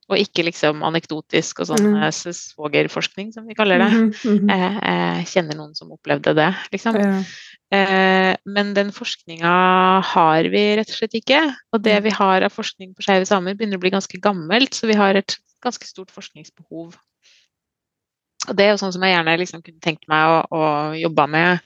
[0.10, 1.98] Og ikke liksom anekdotisk og sånn mm.
[2.08, 3.90] Eh, svogerforskning, som vi kaller det.
[3.94, 4.50] Mm -hmm.
[4.50, 6.96] jeg, jeg, kjenner noen som opplevde det, liksom.
[6.98, 7.22] Ja.
[8.46, 9.52] Men den forskninga
[10.02, 11.54] har vi rett og slett ikke.
[11.72, 14.88] Og det vi har av forskning på skeive samer, begynner å bli ganske gammelt, så
[14.88, 16.98] vi har et ganske stort forskningsbehov
[18.48, 20.62] og det er jo sånn som jeg gjerne liksom kunne tenkt meg å, å
[20.98, 21.66] jobbe med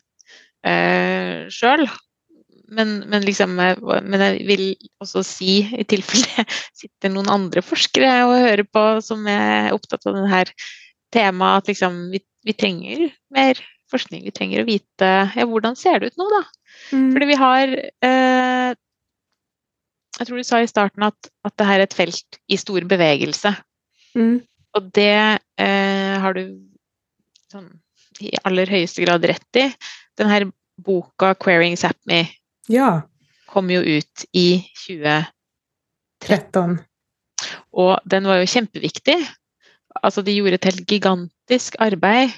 [0.68, 1.86] eh, sjøl.
[2.74, 4.64] Men, men, liksom, eh, men, jeg vil
[5.04, 6.46] også si, i tilfelle det
[6.84, 10.56] sitter noen andre forskere og hører på som er opptatt av dette
[11.14, 13.60] temaet, at liksom, vi, vi, trenger mer
[13.94, 14.24] forskning.
[14.26, 16.42] Vi trenger å vite ja, hvordan ser det ut nå, da.
[16.94, 17.12] Mm.
[17.14, 18.72] Fordi vi har eh,
[20.18, 22.86] Jeg tror du sa i starten at, at det her er et felt i stor
[22.90, 23.54] bevegelse.
[24.18, 24.42] Mm.
[24.78, 25.14] Og det
[25.62, 26.44] eh, har du
[27.54, 27.70] sånn,
[28.22, 29.68] i aller høyeste grad rett i.
[30.20, 30.46] Den her
[30.84, 32.28] boka 'Querying Sápmi'
[32.68, 33.02] ja.
[33.50, 36.80] kom jo ut i 2013.
[37.74, 39.18] Og den var jo kjempeviktig.
[40.04, 42.30] Altså, de gjorde et helt gigantisk arbeid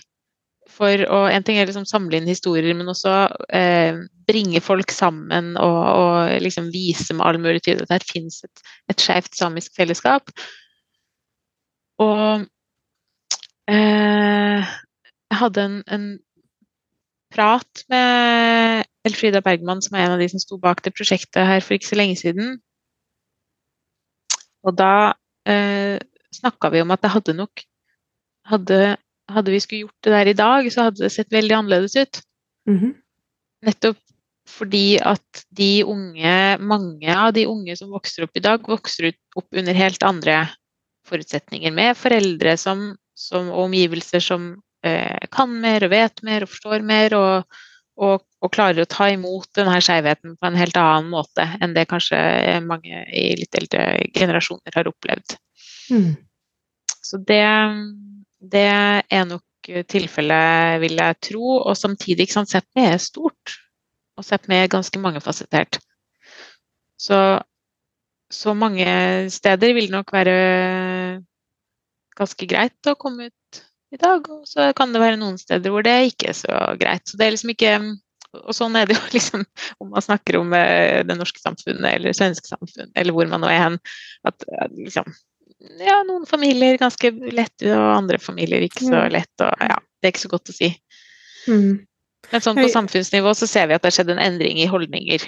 [0.75, 3.13] for å En ting er liksom samle inn historier, men også
[3.53, 3.95] eh,
[4.27, 8.63] bringe folk sammen og, og, liksom vise med all mulig tydelighet at det finnes et,
[8.91, 10.33] et skeivt samisk fellesskap.
[12.01, 12.45] Og
[13.71, 14.73] eh,
[15.31, 16.07] jeg hadde en, en,
[17.35, 21.61] prat med Elfrida Bergman, som er en av de som sto bak det prosjektet her
[21.63, 22.57] for ikke så lenge siden.
[24.65, 25.13] Og da
[25.45, 25.99] eh,
[26.33, 27.65] snakka vi om at det hadde nok
[28.45, 28.79] hadde,
[29.31, 32.21] hadde, vi skulle gjort det der i dag, så hadde det sett veldig annerledes ut.
[32.69, 32.93] Mm -hmm.
[33.65, 34.01] Nettopp
[34.45, 39.47] fordi at de unge, mange av de unge som vokser opp i dag, vokser opp
[39.57, 40.49] under helt andre
[41.07, 46.51] forutsetninger, med foreldre som, som, og omgivelser som eh, kan mer og vet mer og
[46.51, 47.57] forstår mer, og,
[48.01, 51.87] og, og klarer å ta imot denne skjevheten på en helt annen måte enn det
[51.91, 52.19] kanskje
[52.65, 55.37] mange i litt eldre generasjoner har opplevd.
[55.93, 56.15] Mm.
[57.05, 57.43] Så det,
[58.41, 61.59] det, er nok tilfellet, vil jeg tro.
[61.61, 63.57] Og samtidig, ikke sant, Sápmi er stort.
[64.17, 65.79] Og Sápmi er ganske mangefasettert.
[66.97, 67.19] Så,
[68.31, 68.87] så mange
[69.33, 70.35] steder vil det nok være
[72.15, 73.35] ganske greit å komme ut
[73.93, 74.25] i dag.
[74.31, 77.05] Og så kan det være noen steder hvor det ikke er så greit.
[77.07, 77.77] Så det er liksom ikke
[78.35, 79.45] og sånn er det jo liksom
[79.83, 83.51] om man snakker om eh, det norske samfunnet eller svenske samfunn, eller hvor man nå
[83.51, 83.79] er hen.
[84.27, 85.07] At liksom
[85.79, 89.31] Ja, noen familier ganske lett, og andre familier ikke så lett.
[89.41, 90.67] Og ja, det er ikke så godt å si.
[91.47, 91.85] Mm.
[92.31, 95.25] Men sånn på samfunnsnivå så ser vi at det har skjedd en endring i holdninger.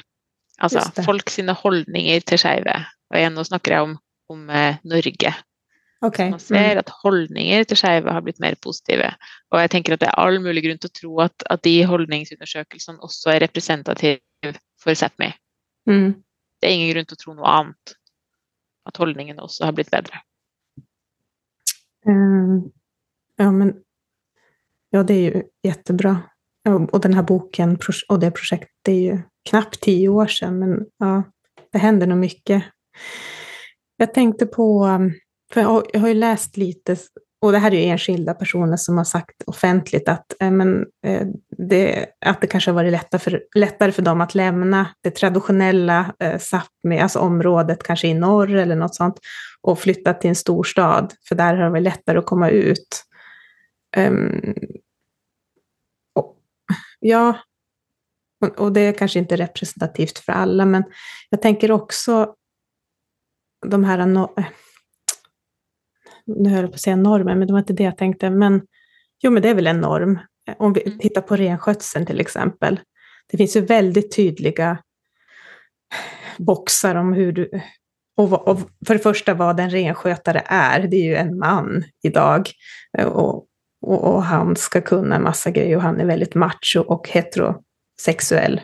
[0.61, 2.75] Altså folk sine holdninger til skeive.
[3.11, 3.95] Og igjen, nå snakker jeg om,
[4.33, 5.33] om eh, Norge.
[6.05, 6.29] Okay.
[6.29, 6.79] Man ser mm.
[6.83, 9.09] at holdninger til skeive har blitt mer positive.
[9.51, 11.73] Og jeg tenker at det er all mulig grunn til å tro at, at de
[11.89, 15.31] holdningsundersøkelsene også er representative for Sápmi.
[15.89, 16.19] Mm.
[16.61, 17.97] Det er ingen grunn til å tro noe annet.
[18.87, 20.21] At holdningene også har blitt bedre.
[22.07, 22.71] Um,
[23.39, 23.77] ja, men
[24.95, 26.13] Ja, det er jo kjempebra.
[26.67, 29.17] Og denne boken og det prosjektet det er jo
[29.49, 31.11] knappt ti år siden, men ja,
[31.73, 32.59] det hender nå mye.
[33.97, 35.09] Jeg tenkte på um,
[35.53, 36.95] för jag har, ju läst lite,
[37.41, 41.27] och det här är ju enskilda personer som har sagt offentligt att, äh, men, äh,
[41.69, 46.13] det, att det kanske har varit lättare för, lättare för dem att lämna det traditionella
[46.19, 49.19] eh, Sápmi, alltså området kanske i norr eller något sånt,
[49.61, 53.03] och flytta till en storstad, för där har det varit lättare att komma ut.
[53.97, 54.55] Um,
[56.15, 56.37] och,
[56.99, 57.37] ja,
[58.57, 60.83] och det är kanske inte representativt för alla, men
[61.29, 62.35] jag tänker också
[63.65, 64.05] de här
[66.27, 68.29] nu höll jag på att säga normer, men det var inte det jag tänkte.
[68.29, 68.61] Men
[69.23, 70.19] jo, men det är väl en norm.
[70.57, 70.99] Om vi mm.
[70.99, 72.79] tittar på renskötseln till exempel.
[73.31, 74.77] Det finns ju väldigt tydliga
[76.37, 77.61] boxar om hur du...
[78.17, 82.49] Och, och för det första vad en renskötare är, det är ju en man idag.
[82.97, 83.45] Och,
[83.81, 88.61] och, och, han ska kunna en massa grejer och han är väldigt macho och heterosexuell.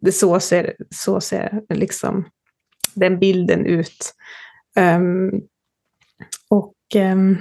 [0.00, 2.28] Det så ser, så ser liksom
[2.94, 4.14] den bilden ut.
[4.78, 5.30] Um,
[6.50, 7.38] och, ehm,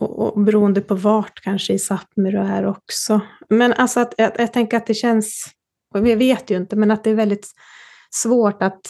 [0.00, 3.20] och, och beroende på vart kanske i Sápmi du är också.
[3.48, 5.44] Men alltså att, jag, jag tänker att det känns,
[5.94, 7.48] vi vet ju inte, men att det är väldigt
[8.10, 8.80] svårt att,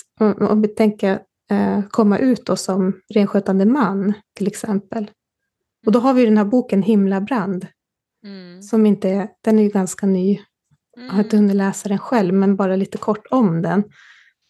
[0.41, 5.11] om vi tänker eh, komma ut då som renskötande man till exempel.
[5.87, 7.67] Och då har vi den här boken Himlabrand.
[8.25, 8.63] Mm.
[8.63, 10.41] Som inte är, den är ju ganska ny.
[10.97, 13.85] Jag har inte hunnit läsa den själv, men bara lite kort om den.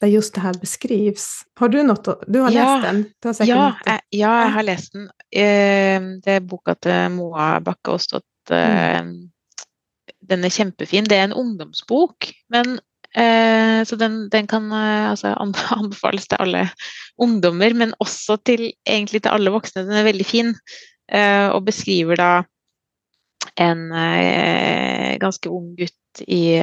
[0.01, 1.43] Där just det här beskrivs.
[1.61, 3.05] Har du något Du har ja, läst den?
[3.21, 5.11] Du har ja, jeg, ja, jeg har läst den.
[5.31, 8.25] Eh, det er boka til Moa Bakke Aastad.
[8.51, 8.57] Mm.
[8.57, 9.05] Eh,
[10.31, 11.05] den er kjempefin.
[11.05, 15.35] Det er en ungdomsbok, men Eh, så den, den kan eh, altså,
[15.79, 16.69] anbefales til alle
[17.19, 19.85] ungdommer, men også til, egentlig til alle voksne.
[19.89, 20.55] Den er veldig fin
[21.13, 22.31] eh, og beskriver da
[23.61, 23.91] en
[25.21, 26.57] ganske ung gutt i,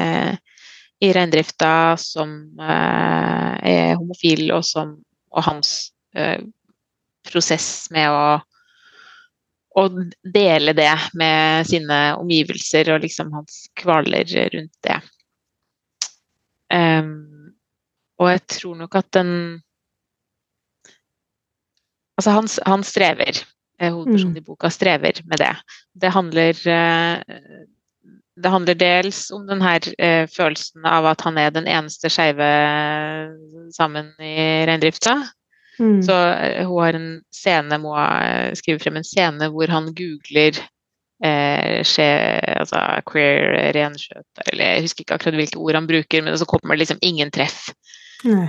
[1.03, 4.95] i reindrifta som er homofil, og, som,
[5.29, 5.91] og hans
[7.27, 8.39] prosess med å
[9.77, 9.85] å
[10.25, 14.97] dele det med sine omgivelser og liksom hans kvaler rundt det.
[16.73, 17.53] Um,
[18.17, 19.31] og jeg tror nok at den
[22.17, 23.37] Altså, han, han strever.
[23.77, 24.37] Eh, hovedpersonen mm.
[24.39, 25.51] i boka strever med det.
[25.93, 27.35] Det handler uh,
[28.37, 32.47] det handler dels om den her uh, følelsen av at han er den eneste skeive
[33.75, 34.37] sammen i
[34.69, 35.17] reindrifta.
[35.81, 35.99] Mm.
[36.05, 37.95] Så uh, hun har en scene, må
[38.59, 40.61] skrive frem en scene hvor han googler
[41.23, 42.07] eh, skje,
[42.59, 46.75] altså queer renskjøter, eller jeg husker ikke akkurat hvilke ord han bruker, men så kommer
[46.75, 47.67] det liksom ingen treff.
[48.25, 48.47] Mm.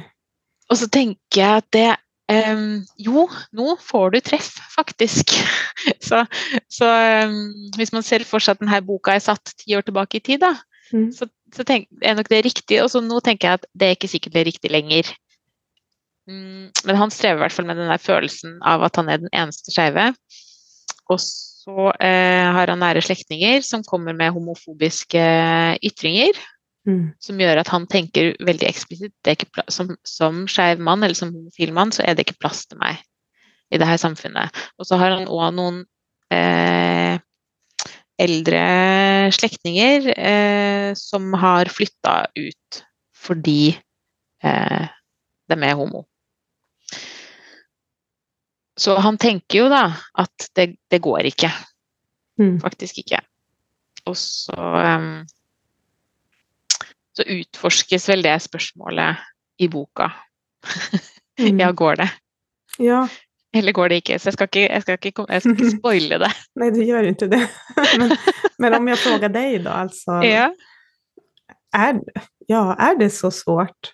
[0.68, 1.88] Og så tenker jeg at det
[2.28, 3.24] Um, jo,
[3.56, 5.32] nå får du treff, faktisk.
[6.08, 6.24] så,
[6.68, 6.88] så
[7.24, 7.38] um,
[7.78, 10.42] hvis man ser for seg at denne boka er satt ti år tilbake i tid,
[10.44, 10.52] da,
[10.92, 11.08] mm.
[11.16, 12.82] så, så tenk, er nok det riktig.
[12.84, 15.12] Og så nå tenker jeg at det er ikke sikkert det er riktig lenger.
[16.28, 19.24] Um, men han strever i hvert fall med den der følelsen av at han er
[19.24, 20.10] den eneste skeive.
[21.08, 25.24] Og så eh, har han nære slektninger som kommer med homofobiske
[25.84, 26.36] ytringer.
[26.88, 27.12] Mm.
[27.20, 31.92] Som gjør at han tenker veldig eksplisitt som, som skeiv mann eller som homofil mann,
[31.92, 33.02] så er det ikke plass til meg
[33.68, 34.54] i det her samfunnet.
[34.80, 35.82] Og så har han òg noen
[36.32, 37.20] eh,
[38.18, 38.62] eldre
[39.36, 42.82] slektninger eh, som har flytta ut
[43.18, 43.74] fordi
[44.44, 44.84] eh,
[45.48, 46.06] de er homo.
[48.78, 49.88] Så han tenker jo da
[50.22, 51.50] at det, det går ikke.
[52.38, 52.60] Mm.
[52.62, 53.20] Faktisk ikke.
[54.06, 55.26] Og så um,
[57.18, 59.24] så utforskes vel det spørsmålet
[59.58, 60.10] i boka.
[61.40, 61.58] mm.
[61.60, 62.08] ja, går det?
[62.78, 63.02] Ja.
[63.56, 64.18] Eller går det ikke?
[64.18, 66.32] Så jeg skal ikke, jeg skal ikke, jeg skal ikke spoile det.
[66.60, 67.44] Nei, du gjør ikke det.
[68.00, 68.16] men,
[68.58, 70.48] men, om jeg spør deg, da, altså Ja.
[71.76, 71.98] Er,
[72.48, 73.92] ja, er det så svårt?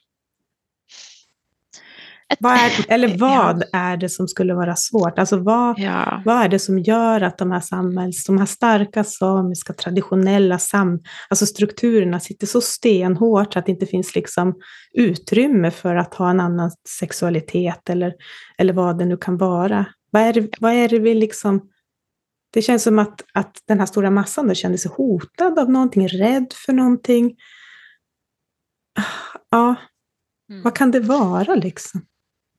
[2.39, 5.19] Vad är, eller vad är det som skulle vara svårt?
[5.19, 6.23] Alltså vad, ja.
[6.25, 11.01] vad är det som gör att de här samhälls, de här starka samiska traditionella sam,
[11.29, 14.55] alltså strukturerna sitter så stenhårt att det inte finns liksom
[14.95, 18.13] utrymme för att ha en annan sexualitet eller,
[18.59, 19.87] eller vad det nu kan vara?
[20.11, 21.71] Vad är det, vad är det vi liksom...
[22.53, 26.09] Det känns som att, att den här stora massan då kände sig hotad av någonting,
[26.09, 27.37] rädd för någonting.
[29.51, 29.75] Ja,
[30.51, 30.63] mm.
[30.63, 32.07] vad kan det vara liksom?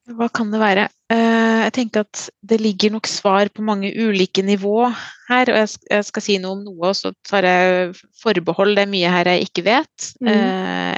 [0.06, 0.84] Hva kan det være?
[1.10, 4.86] Eh, jeg tenker at det ligger nok svar på mange ulike nivå
[5.30, 5.50] her.
[5.50, 8.76] Og jeg skal si noe om noe, og så tar jeg forbehold.
[8.78, 10.12] Det er mye her jeg ikke vet.
[10.22, 10.30] Mm.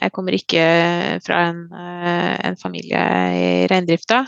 [0.01, 0.67] Jeg kommer ikke
[1.23, 4.25] fra en, eh, en familie i reindrifta.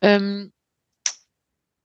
[0.00, 0.48] Um,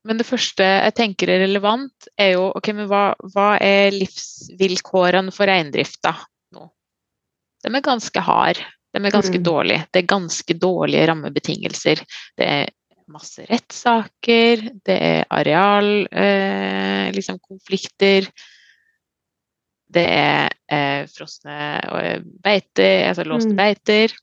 [0.05, 5.33] men det første jeg tenker er relevant, er jo ok, men hva, hva er livsvilkårene
[5.33, 6.13] for reindrifta
[6.53, 6.69] nå?
[7.65, 8.67] De er ganske harde.
[8.95, 9.43] De er ganske mm.
[9.43, 9.83] dårlige.
[9.91, 11.99] Det er ganske dårlige rammebetingelser.
[12.39, 12.69] Det er
[13.11, 17.05] masse rettssaker, det er arealkonflikter.
[17.05, 17.39] Eh, liksom
[19.95, 23.59] det er eh, frosne eh, beiter, altså låste mm.
[23.59, 24.15] beiter.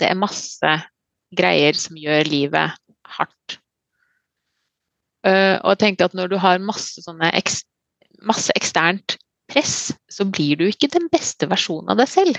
[0.00, 0.72] Det er masse
[1.36, 2.70] greier som gjør livet
[3.16, 3.58] hardt.
[5.20, 7.58] Uh, og jeg tenkte at når du har masse, sånne eks,
[8.24, 9.18] masse eksternt
[9.52, 12.38] press, så blir du ikke den beste versjonen av deg selv.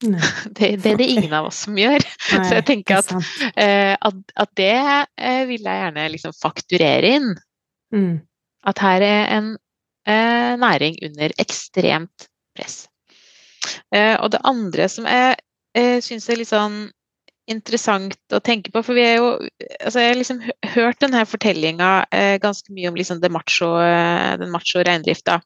[0.56, 2.02] Det, det, er det ingen av oss som gjør.
[2.32, 7.14] Nei, så jeg tenker at, uh, at, at det uh, vil jeg gjerne liksom fakturere
[7.18, 7.30] inn.
[7.94, 8.18] Mm.
[8.66, 9.52] At her er en
[10.10, 12.88] eh, næring under ekstremt press.
[13.94, 15.36] og det andre som jeg
[15.78, 16.80] eh, syns er litt sånn
[17.46, 19.28] interessant å tenke på, for vi er jo
[19.78, 20.42] altså Jeg har liksom
[20.74, 21.90] hørt denne fortellinga
[22.42, 23.70] ganske mye om liksom macho,
[24.42, 25.38] den macho reindrifta.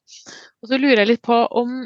[0.65, 1.83] Og så lurer jeg litt på om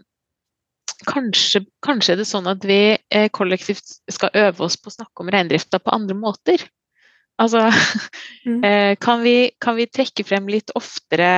[1.09, 5.24] kanskje, kanskje er det sånn at vi eh, kollektivt skal øve oss på å snakke
[5.24, 6.64] om reindrifta på andre måter.
[7.40, 7.66] Altså
[8.46, 8.61] mm.
[8.68, 11.30] eh, kan, vi, kan, vi, trekke frem litt oftere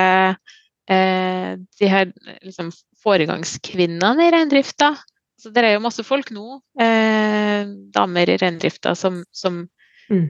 [0.91, 2.11] eh, de her
[2.43, 2.73] liksom,
[3.05, 4.95] foregangskvinnene i reindrifta?
[5.41, 9.65] Så det er jo masse folk nå, eh, damer i reindrifta, som, som
[10.09, 10.29] mm.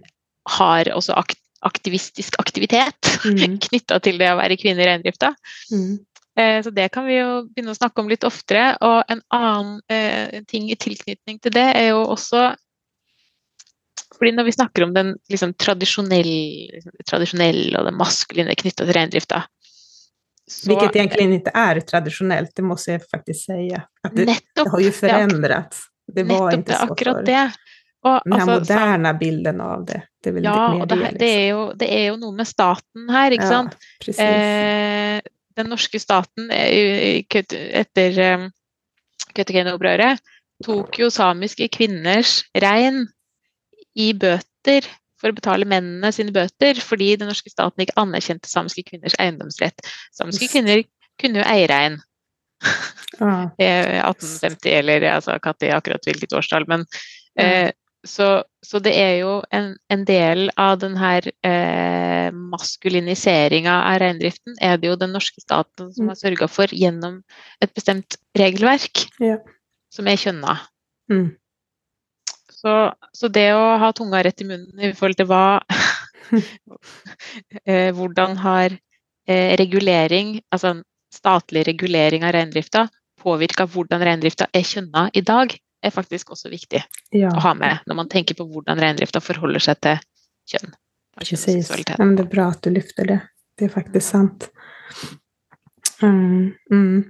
[0.59, 3.59] har også akt, aktivistisk aktivitet mm.
[3.69, 5.33] knytta til det å være kvinne i reindrifta.
[5.73, 5.99] Mm.
[6.37, 8.75] Eh, så det kan vi jo begynne å snakke om litt oftere.
[8.85, 12.53] Og en annen eh, ting i tilknytning til det er jo også
[14.17, 18.97] fordi når vi snakker om den liksom, tradisjonelle, liksom, tradisjonelle og det maskuline knytta til
[18.97, 19.43] reindrifta
[20.47, 23.65] så, Hvilket egentlig ikke er tradisjonelt, det må jeg faktisk si.
[23.75, 25.81] At det, nettopp, det har jo forandret.
[26.07, 27.41] Det var nettopp, ikke så akkurat det.
[28.07, 29.99] Og, den altså, moderne bilden av det.
[30.23, 33.49] det ja, det, det, det, er jo, det, er jo, noe med staten her, ikke
[33.49, 33.75] ja, sant.
[34.15, 35.19] Eh,
[35.57, 38.49] den norske staten etter um,
[39.37, 40.23] Kautokeino-opprøret
[40.65, 43.05] tok jo samiske kvinners rein
[43.97, 44.87] i bøter
[45.21, 49.81] for å betale mennene sine bøter, fordi den norske staten ikke anerkjente samiske kvinners eiendomsrett.
[50.17, 50.85] Samiske kvinner
[51.21, 52.03] kunne jo eie rein.
[53.17, 53.47] Ah.
[53.61, 56.83] 1850, eller altså, Katti akkurat hvilket årstall, men
[57.41, 57.71] eh,
[58.05, 62.16] så, så, det er jo en, en del av den her eh,
[62.57, 66.13] maskuliniseringa av reindriften, er det jo den norske staten som mm.
[66.13, 67.21] har sørga for gjennom
[67.63, 69.39] et bestemt regelverk ja.
[69.93, 70.57] som er kjønna.
[71.13, 71.29] Mm.
[72.57, 72.73] Så,
[73.15, 75.61] så, det å ha tunga rett i munnen i forhold til hva
[77.69, 80.81] eh, Hvordan har eh, regulering, altså
[81.15, 82.89] statlig regulering av reindrifta,
[83.23, 85.55] påvirka hvordan reindrifta er kjønna i dag,
[85.85, 86.81] er faktisk også viktig
[87.15, 87.31] ja.
[87.31, 90.03] å ha med når man tenker på hvordan reindrifta forholder seg til
[90.51, 90.75] kjønn.
[91.17, 91.71] Precis.
[91.71, 93.21] Ja, det er bra at du lyfter det.
[93.57, 94.49] Det er faktisk sant.
[96.03, 97.07] Mm, mm.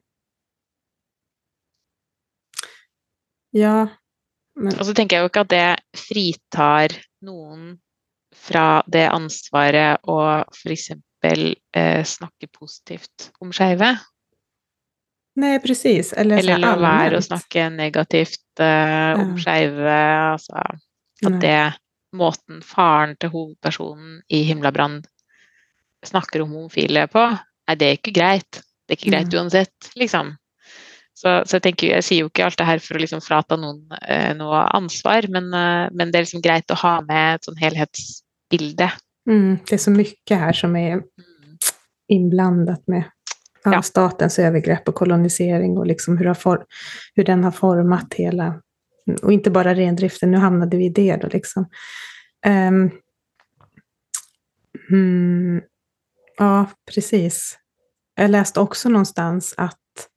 [3.57, 3.89] Ja,
[4.57, 6.95] men Og så tenker jeg jo ikke at det fritar
[7.27, 7.77] noen
[8.37, 10.21] fra det ansvaret å
[10.53, 10.93] f.eks.
[11.27, 13.97] Eh, snakke positivt om skeive.
[15.41, 16.13] Nei, precis.
[16.17, 19.43] Eller, Eller la være å snakke negativt eh, om ja.
[19.43, 19.97] skeive.
[20.37, 20.63] Altså,
[21.27, 21.59] at det
[22.17, 25.03] måten faren til hovedpersonen i 'Himla brann'
[26.07, 27.23] snakker om homofile på,
[27.69, 28.61] nei, det er ikke greit.
[28.87, 30.37] Det er ikke greit uansett, liksom.
[31.17, 33.57] Så, så jeg, tenker, jeg, sier jo ikke alt det her for å liksom frata
[33.57, 37.49] noen eh, noe ansvar, men, eh, men, det er liksom greit å ha med et
[37.49, 38.91] sånn helhetsbilde.
[39.27, 41.63] Mm, det er så mye her som er mm.
[42.13, 43.09] innblandet med
[43.65, 43.81] ja.
[43.83, 46.67] statens overgrep og kolonisering og liksom hvordan
[47.27, 48.53] den har formet hele
[49.23, 51.69] Og ikke bare rendriften, nå havnet vi i det, da, liksom.
[52.47, 52.81] Um,
[54.91, 55.61] mm,
[56.39, 57.57] ja, precis.
[58.17, 60.09] Jeg leste også någonstans at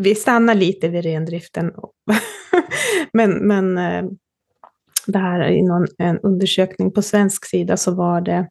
[0.00, 1.70] vi stannar lite vid rendriften.
[3.12, 4.04] men, men eh,
[5.06, 8.48] det här i någon, en undersökning på svensk sida så var det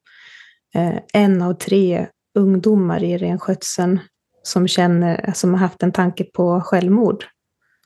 [0.75, 3.99] eh, en av tre ungdomar i renskötseln
[4.43, 4.67] som,
[5.33, 7.25] som har haft en tanke på självmord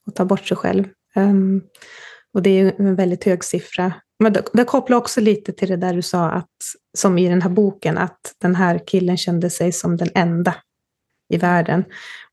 [0.06, 0.84] och ta bort sig själv.
[1.16, 1.62] Um,
[2.34, 3.94] och det är en väldigt hög siffra.
[4.20, 6.50] Men det, det kopplar också lite till det där du sa, att,
[6.98, 10.56] som i den här boken, att den här killen kände sig som den enda
[11.30, 11.84] i världen.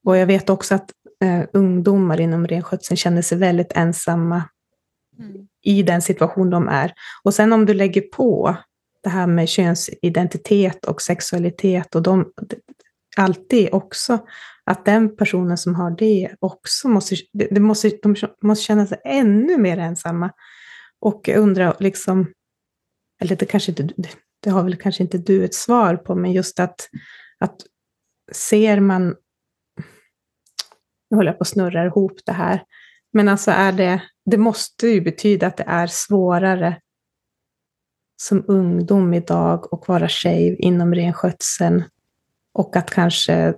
[0.05, 0.91] Och jag vet också att
[1.24, 4.43] eh, ungdomar inom renskötseln känner sig väldigt ensamma
[5.18, 5.49] mm.
[5.62, 6.93] i den situation de är.
[7.22, 8.57] Och sen om du lägger på
[9.03, 12.33] det här med könsidentitet och sexualitet och de,
[13.16, 14.18] alltid också,
[14.65, 19.59] att den personen som har det också måste, det måste, de måste känna sig ännu
[19.59, 20.31] mer ensamma.
[21.01, 22.33] Och undra liksom,
[23.21, 23.89] eller det kanske inte,
[24.41, 26.89] det har väl kanske inte du ett svar på, men just att,
[27.39, 27.57] att
[28.33, 29.15] ser man
[31.11, 32.63] nu håller jag på att snurra ihop det här.
[33.13, 36.81] Men alltså är det, det måste ju betyda att det är svårare
[38.23, 41.85] som ungdom idag och vara tjej inom renskötseln.
[42.53, 43.55] Och att kanske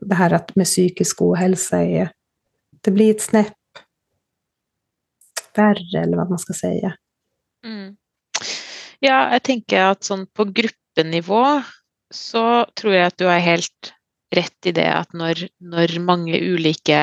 [0.00, 2.10] det här med psykisk ohälsa är,
[2.80, 3.54] det blir ett snäpp
[5.54, 6.96] värre, eller vad man ska säga.
[7.64, 7.96] Mm.
[9.00, 11.62] Ja, jeg tenker at sånn på gruppenivå
[12.14, 13.92] så tror jeg at du er helt
[14.34, 17.00] rett i det at når, når mange ulike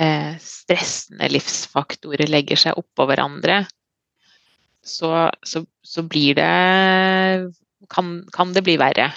[0.00, 3.64] eh, stressende livsfaktorer legger seg oppå hverandre,
[4.86, 6.50] så, så, så blir det
[7.92, 9.10] kan, kan, det bli verre.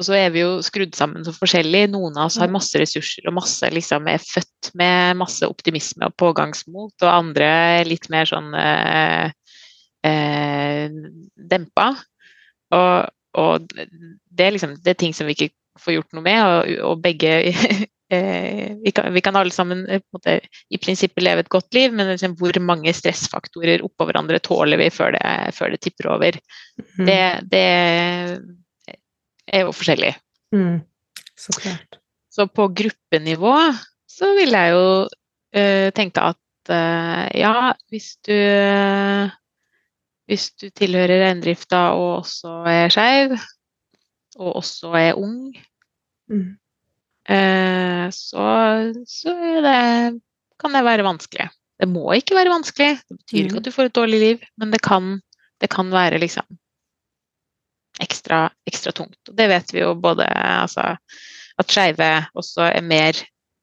[0.00, 1.90] Og så er vi jo skrudd sammen så forskjellig.
[1.92, 6.16] Noen av oss har masse ressurser og masse liksom er født med masse optimisme og
[6.20, 9.28] pågangsmot, og andre er litt mer sånn eh,
[10.08, 10.96] eh,
[11.52, 11.90] dempa.
[12.72, 13.10] Og,
[13.44, 15.52] og det, er liksom, det er ting som vi ikke
[15.84, 17.34] får gjort noe med, og, og begge
[18.16, 20.38] eh, vi kan, vi kan, alle sammen eh, måte,
[20.72, 24.88] i prinsippet leve et godt liv, men liksom, hvor mange stressfaktorer oppå hverandre tåler vi
[24.94, 26.40] før det, før det tipper over?
[26.96, 27.04] Mm.
[27.04, 27.22] Det,
[27.52, 27.66] det,
[29.52, 30.14] er jo forskjellig.
[30.54, 30.80] Mm.
[31.38, 31.98] Så klart.
[32.30, 33.56] Så på gruppenivå
[34.10, 38.36] så vil jeg jo uh, tenke at uh, ja, hvis du
[40.30, 43.34] hvis du tilhører reindrifta og også er skeiv,
[44.38, 45.50] og også er ung,
[46.30, 46.44] mm.
[47.34, 48.44] eh, så,
[49.10, 49.34] så
[49.64, 49.80] det,
[50.62, 51.48] kan det være vanskelig.
[51.80, 53.62] Det må ikke være vanskelig, det betyr ikke mm.
[53.62, 55.16] at du får et dårlig liv, men det kan,
[55.58, 56.46] det kan være liksom
[58.00, 59.20] ekstra, ekstra, tungt.
[59.28, 60.94] Og det vet vi jo både altså,
[61.60, 63.18] at skeive også er mer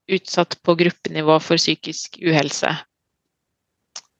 [0.07, 2.71] utsatt på gruppenivå for psykisk uhelse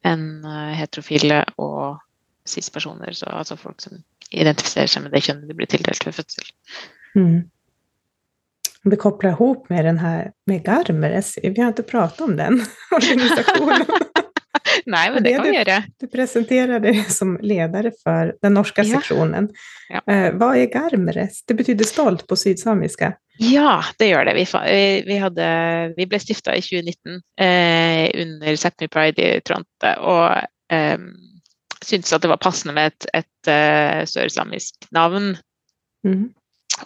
[0.07, 1.99] enn eh, heterofile og
[2.47, 3.99] cis-personer, altså folk som
[4.32, 6.51] identifiserer seg med det kjønnet de blir tildelt ved fødsel.
[7.15, 7.47] Mm.
[8.88, 11.24] Det kobler ihop med den här med.
[11.43, 12.61] Vi har ikke pratet om den
[12.91, 13.86] organisationen.
[14.86, 15.78] Nej, men det, det kan vi gjøre.
[16.01, 18.97] Du presenterer det som ledare for den norske ja.
[18.97, 19.49] seksjonen.
[19.91, 20.01] Ja.
[20.03, 21.41] Eh, hva er Garmres?
[21.47, 23.13] Det betyder stolt på sydsamiska.
[23.43, 24.36] Ja, det gjør det.
[24.39, 24.45] Vi,
[25.05, 25.47] vi, hadde,
[25.97, 30.23] vi ble stifta i 2019 eh, under Sápmi Pride i Tronte Og
[30.73, 30.97] eh,
[31.86, 35.36] syntes at det var passende med et, et uh, sørsamisk navn.
[36.07, 36.25] Mm.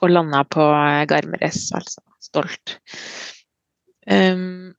[0.02, 0.66] Og landa på
[1.10, 2.78] Garmeres, altså stolt.
[4.06, 4.74] Um,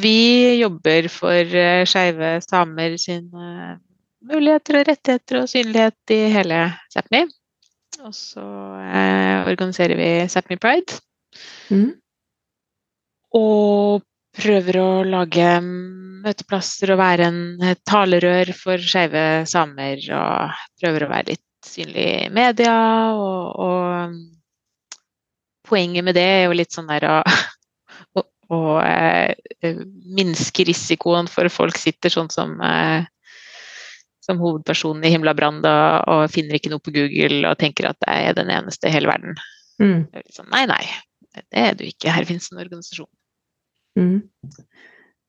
[0.00, 3.74] vi jobber for uh, skeive samer sine uh,
[4.24, 6.60] muligheter og rettigheter og synlighet i hele
[6.92, 7.24] Sápmi.
[8.04, 8.44] Og så
[8.82, 10.98] eh, organiserer vi Sápmi Pride.
[11.70, 11.92] Mm.
[13.38, 14.02] Og
[14.34, 15.48] prøver å lage
[16.24, 17.40] møteplasser og være en
[17.86, 20.02] talerør for skeive samer.
[20.16, 22.76] Og prøver å være litt synlig i media.
[23.14, 23.78] Og, og
[25.68, 27.16] poenget med det er jo litt sånn der å,
[28.48, 33.06] å, å eh, minske risikoen for folk sitter sånn som eh,
[34.24, 38.30] som hovedpersonen i 'Himla brann' og finner ikke noe på Google og tenker at jeg
[38.30, 39.36] er den eneste i hele verden.
[39.82, 40.06] Mm.
[40.32, 40.80] Sånn, nei, nei,
[41.36, 42.12] det er du ikke.
[42.14, 43.10] Her finnes en organisasjon.
[43.98, 44.22] Mm.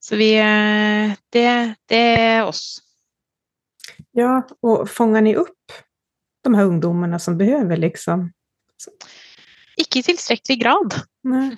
[0.02, 1.48] Så vi eh, det,
[1.90, 2.80] det, er oss.
[4.16, 5.76] Ja, og fanger ni opp
[6.46, 8.28] de her ungdommene som behøver, liksom?
[9.82, 10.98] Ikke i tilstrekkelig grad.
[11.28, 11.50] Nei.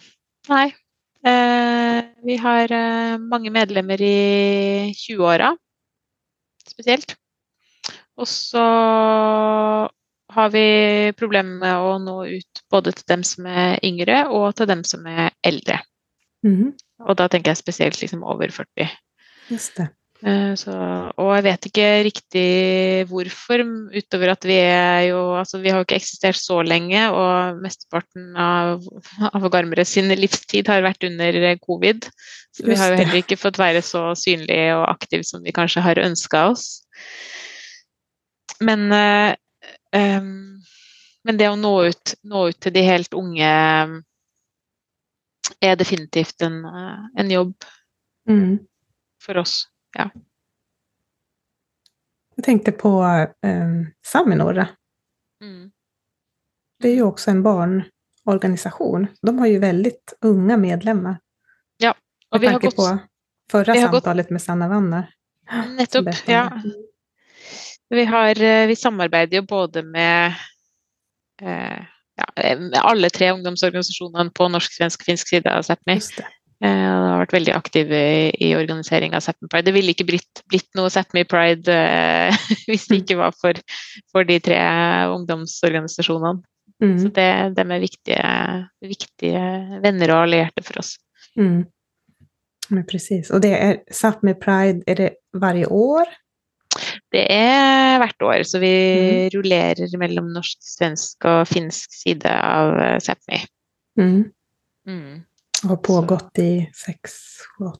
[0.49, 0.67] Nei.
[1.27, 5.51] Eh, vi har eh, mange medlemmer i 20-åra,
[6.69, 7.15] spesielt.
[8.17, 8.63] Og så
[10.37, 10.67] har vi
[11.17, 15.05] problemer med å nå ut både til dem som er yngre, og til dem som
[15.09, 15.79] er eldre.
[16.45, 16.73] Mm.
[17.05, 18.89] Og da tenker jeg spesielt liksom over 40.
[19.51, 19.89] Just det.
[20.25, 20.73] Eh, så,
[21.13, 22.45] og jeg vet ikke riktig
[23.11, 23.61] hvorfor,
[23.93, 28.31] utover at vi er jo Altså, vi har jo ikke eksistert så lenge, og mesteparten
[28.33, 28.81] av,
[29.29, 32.09] av Garmere sin livstid har vært under covid.
[32.55, 35.85] Så vi har jo heller ikke fått være så synlige og aktive som vi kanskje
[35.85, 36.65] har ønska oss.
[38.65, 40.25] Men, øh,
[41.27, 43.53] men det å nå ut, nå ut til de helt unge
[45.61, 47.53] er definitivt en, eh, en jobb
[48.29, 48.53] mm.
[49.21, 49.67] for oss.
[49.95, 50.09] Ja.
[52.37, 54.67] Jeg tenkte på eh, Saminora.
[55.43, 55.71] Mm.
[56.81, 59.07] Det er jo også en barnorganisasjon.
[59.25, 59.93] De har jo veldig
[60.29, 61.17] unge medlemmer.
[61.81, 61.95] Ja,
[62.29, 62.77] og vi har gått...
[62.77, 62.89] på
[63.51, 64.35] forrige samtalet gått...
[64.35, 65.09] med Sanna Wanner.
[65.77, 66.45] Nettopp, ja.
[67.89, 70.35] Vi, har, eh, vi samarbeider jo både med
[71.41, 71.79] eh,
[72.17, 72.25] ja,
[72.81, 75.97] alle tre ungdomsorganisasjonene på norsk, svensk finsk side av Sápmi.
[76.63, 79.67] Uh, har vært veldig aktiv i, i organisering av Sápmi Pride.
[79.67, 83.59] Det ville ikke blitt, blitt noe Sápmi Pride eh, hvis det ikke var for,
[84.13, 84.59] for de tre
[85.13, 86.41] ungdomsorganisasjonene.
[86.81, 86.95] Mm.
[87.01, 88.21] Så det, de er viktige,
[88.85, 89.43] viktige,
[89.81, 90.95] venner og allierte for oss.
[91.37, 91.65] Mm.
[92.73, 93.31] Men precis.
[93.33, 96.09] Og det er Sápmi Pride, er det hver år?
[97.13, 99.29] Det er hvert år, så vi mm.
[99.37, 103.45] rullerer mellom norsk, svensk og finsk side av eh, Sápmi.
[103.97, 104.21] Mm.
[105.63, 105.69] Mm.
[105.69, 107.13] Har pågått i seks,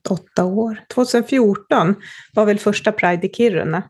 [0.10, 0.80] åtte år.
[0.94, 1.96] 2014
[2.34, 3.84] var vel første pride i Kiruna?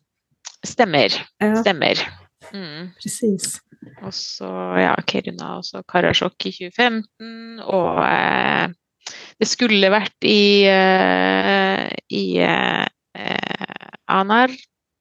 [0.66, 1.14] Stemmer.
[1.40, 1.62] Ja.
[1.62, 2.02] Stemmer.
[2.52, 2.92] Mm.
[3.00, 3.58] Precis.
[4.04, 4.50] Og så
[4.82, 7.62] ja, Kiruna og så Karasjok i 2015.
[7.64, 8.76] Og eh,
[9.40, 12.86] det skulle vært i, eh, i eh,
[14.08, 14.52] Anar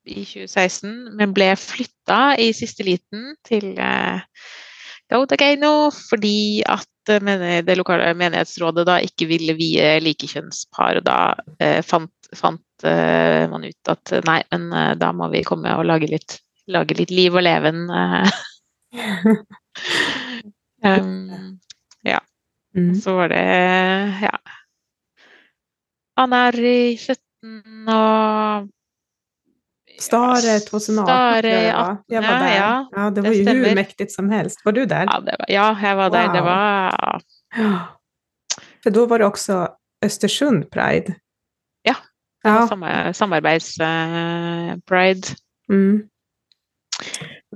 [0.07, 4.22] i 2016, men ble flytta i siste liten til eh,
[5.12, 11.00] Kautokeino fordi at eh, det lokale menighetsrådet da ikke ville vie likekjønnspar.
[11.00, 11.18] Og da
[11.62, 15.86] eh, fant, fant eh, man ut at nei, men eh, da må vi komme og
[15.86, 16.40] lage litt,
[16.72, 17.86] lage litt liv og leven.
[20.82, 21.59] um,
[22.12, 22.20] ja.
[22.76, 22.94] Mm.
[23.00, 23.44] Så var det
[24.26, 24.36] ja.
[26.16, 28.72] Er i 17 og
[29.99, 32.28] Stare 2018 Stare, jag, jag var.
[32.28, 33.86] Ja, ja det var det stämmer.
[33.99, 34.64] hur som helst.
[34.64, 35.05] Var du der?
[35.05, 36.34] Ja, var, ja jeg var där.
[36.34, 37.20] Det var...
[38.82, 39.68] For da var det også
[40.05, 41.14] Østersund Pride.
[41.82, 41.94] Ja,
[42.44, 42.66] det ja.
[43.12, 45.36] samarbeids-pride.
[45.70, 46.03] Uh, mm.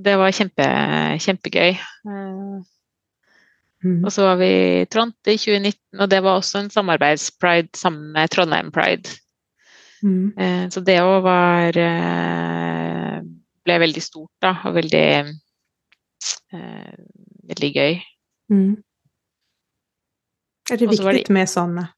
[0.05, 0.63] Det var kjempe,
[1.19, 1.71] kjempegøy.
[2.09, 2.63] Uh,
[3.85, 4.05] Mm.
[4.05, 8.13] Og så var vi i Trond i 2019, og det var også en samarbeidspride sammen
[8.13, 9.09] med Trondheim Pride.
[10.03, 10.33] Mm.
[10.39, 13.17] Eh, så det òg var eh,
[13.65, 15.07] ble veldig stort, da, og veldig
[16.57, 16.95] eh,
[17.51, 17.99] veldig gøy.
[18.53, 18.77] Mm.
[20.71, 21.35] Er det viktig det...
[21.35, 21.89] med sånne?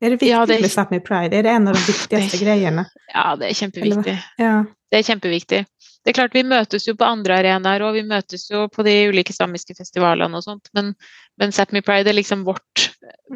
[0.00, 0.60] Er det viktig ja, det...
[0.62, 1.36] med Sápmi Pride?
[1.36, 2.44] Er det en av de viktigste det...
[2.44, 2.86] greiene?
[3.12, 4.16] Ja, det er kjempeviktig.
[4.40, 4.54] Ja.
[4.90, 5.64] Det er kjempeviktig.
[6.00, 8.94] Det er klart, Vi møtes jo på andre arenaer, og vi møtes jo på de
[9.10, 10.94] ulike samiske festivalene og sånt, men,
[11.40, 12.86] men Sápmi Pride er liksom vårt,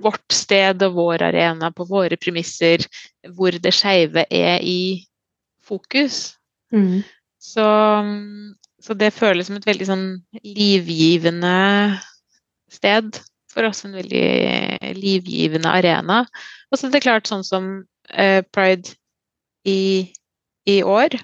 [0.01, 2.87] vårt, sted og vår arena på våre premisser,
[3.37, 5.05] hvor det skeive er i
[5.65, 6.39] fokus.
[6.73, 7.05] Mm.
[7.41, 7.67] Så,
[8.81, 10.09] så, det føles som et veldig sånn
[10.41, 12.01] livgivende
[12.73, 13.21] sted.
[13.55, 16.25] For oss en veldig livgivende arena.
[16.73, 17.69] Og så er det klart sånn som
[18.11, 18.97] uh, Pride
[19.69, 20.11] i,
[20.67, 21.15] i år,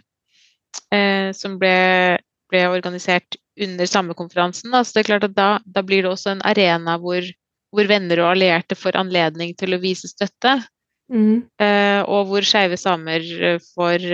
[1.36, 2.18] som ble,
[2.50, 4.72] ble, organisert under samme konferansen.
[4.72, 7.22] Så det er klart at da, da blir det også en arena hvor,
[7.70, 10.56] hvor venner og allierte får anledning til å vise støtte.
[11.10, 11.42] Mm.
[11.58, 14.04] Uh, og hvor skeive samer eh, får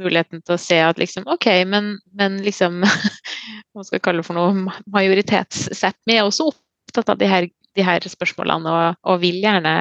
[0.00, 2.80] muligheten til å se at liksom OK, men, men liksom
[3.70, 4.74] Hva skal jeg kalle det for noe?
[4.90, 7.46] Majoritets-Sápmi er også opptatt av de her,
[7.78, 9.74] de her spørsmålene og, og, vil gjerne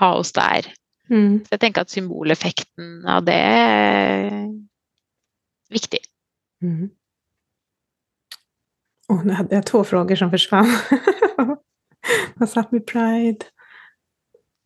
[0.00, 0.70] ha oss der.
[1.12, 1.42] Mm.
[1.44, 3.42] Så jeg tenker at symboleffekten av det
[5.72, 6.02] viktig.
[6.62, 6.90] Mm.
[9.10, 10.68] Oh, nå hadde jeg to spørsmål som forsvant.
[12.72, 13.48] med pride.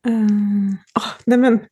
[0.07, 1.65] Uh, oh, men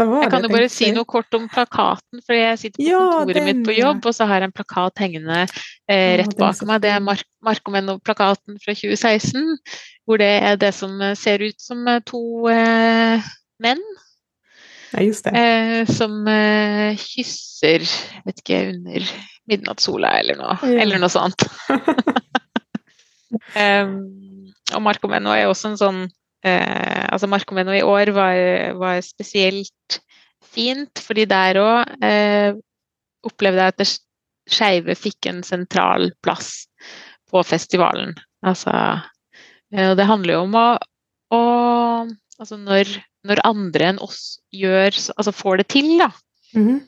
[0.00, 3.38] jeg kan jo bare si noe kort om plakaten, for jeg sitter på ja, kontoret
[3.38, 6.82] den, mitt på jobb, og så har jeg en plakat hengende eh, rett bak meg.
[6.84, 9.58] Det er Mar Markomenno-plakaten fra 2016,
[10.08, 12.22] hvor det er det som eh, ser ut som eh, to
[12.52, 13.28] eh,
[13.62, 13.84] menn.
[14.92, 17.84] Ja, eh, som eh, kysser,
[18.26, 19.06] vet ikke, under
[19.50, 20.80] midnattssola eller noe, ja.
[20.84, 21.46] eller noe sånt.
[23.60, 23.86] eh,
[24.72, 26.02] og Markomenno er også en sånn
[26.44, 28.36] eh, altså Markomeno i år var,
[28.78, 30.00] var, spesielt
[30.52, 32.52] fint, fordi der òg eh,
[33.26, 33.90] opplevde jeg at det
[34.52, 36.66] skeive fikk en sentral plass
[37.30, 38.16] på festivalen.
[38.44, 38.74] Altså
[39.72, 40.66] eh, Det handler jo om å,
[41.32, 41.42] å
[42.42, 42.88] Altså når,
[43.28, 46.10] når, andre enn oss gjør Altså får det til, da.
[46.54, 46.80] Mm -hmm.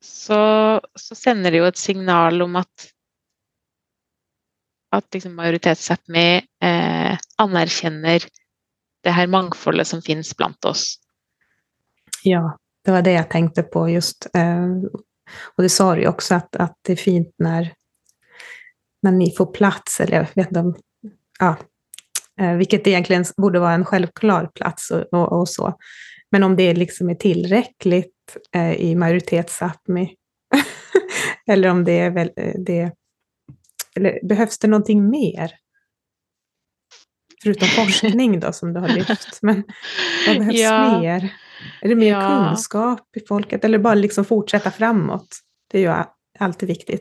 [0.00, 0.40] så,
[0.96, 2.90] så sender det jo et signal om at
[4.92, 8.24] at liksom majoritets-Sápmi eh, anerkjenner
[9.04, 10.98] det her mangfoldet som finnes blant oss.
[12.24, 14.26] Ja, det var det jeg tenkte på just.
[14.34, 14.66] Eh,
[15.56, 17.70] du det sa du jo også at att det er fint når
[19.02, 20.74] når vi får plass, eller jeg vet ikke om,
[21.40, 21.54] ja,
[22.40, 25.74] vilket egentligen borde være en självklar plats och, och, och så.
[26.30, 30.08] Men om det liksom är tillräckligt eh, i majoritets-Sápmi,
[31.46, 32.92] eller om det är väl, eh, det
[33.96, 35.50] eller behövs det någonting mer?
[37.42, 39.38] Förutom forskning då, som du har lyft.
[39.42, 39.64] Men
[40.26, 41.00] vad behövs ja.
[41.00, 41.34] mer?
[41.80, 42.46] Är det mer ja.
[42.48, 45.28] kunskap i folket, eller bare liksom fortsette framåt?
[45.70, 46.04] Det er jo
[46.38, 46.98] alltid viktig.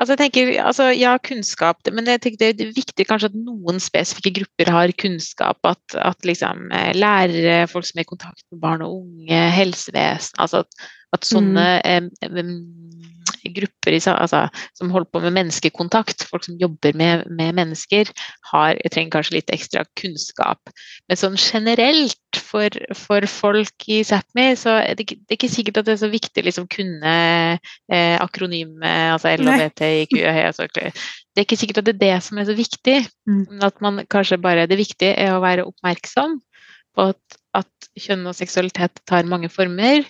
[0.00, 3.78] Altså jeg tenker, altså Ja, kunnskap, men jeg tenker det er viktig kanskje at noen
[3.82, 5.60] spesifikke grupper har kunnskap.
[5.68, 10.42] At, at liksom eh, lærere, folk som er i kontakt med barn og unge, helsevesen
[10.42, 10.82] altså at,
[11.16, 12.10] at sånne mm.
[12.22, 12.42] eh,
[13.50, 14.44] grupper altså,
[14.78, 18.10] som holder på med menneskekontakt, folk som jobber med, med mennesker,
[18.52, 20.72] har, trenger kanskje litt ekstra kunnskap.
[21.08, 25.82] Men sånn generelt for, for folk i Sápmi, så er det, det er ikke sikkert
[25.82, 27.16] at det er så viktig å liksom kunne
[27.58, 30.16] eh, akronymet, altså LHBTIQ
[30.46, 32.98] altså, Det er ikke sikkert at det er det som er så viktig.
[33.28, 33.60] Mm.
[33.64, 36.38] At man kanskje bare Det viktige er å være oppmerksom
[36.92, 40.04] på at, at kjønn og seksualitet tar mange former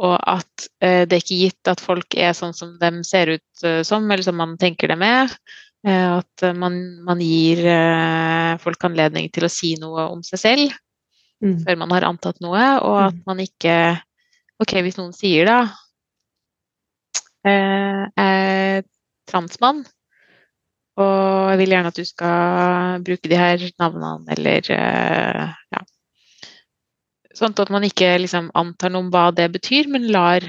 [0.00, 3.66] og at eh, det er ikke gitt at folk er sånn som de ser ut
[3.66, 5.32] eh, som, eller som man tenker dem er.
[5.86, 10.74] Eh, at man, man, gir eh, folk anledning til å si noe om seg selv
[11.44, 11.62] mm.
[11.66, 13.26] før man har antatt noe, og at mm.
[13.28, 13.76] man ikke
[14.62, 15.56] Ok, hvis noen sier da
[17.50, 18.84] eh, er
[19.26, 19.80] transmann,
[21.02, 25.82] og jeg vil gjerne at du skal bruke de her navnene, eller eh, ja
[27.36, 30.44] Sånn at man ikke liksom antar noe om hva det betyr, men lar,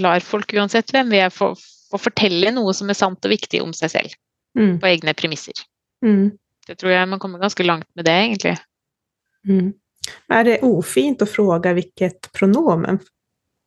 [0.00, 1.52] lar folk uansett hvem vi er, få,
[1.90, 4.16] få, fortelle noe som er sant og viktig om seg selv.
[4.56, 4.78] Mm.
[4.80, 5.58] På egne premisser.
[6.04, 6.36] Mm.
[6.66, 8.56] Det tror jeg man kommer ganske langt med det, egentlig.
[9.46, 9.74] Mm.
[10.32, 13.00] Er det ufint å spørre hvilket pronomen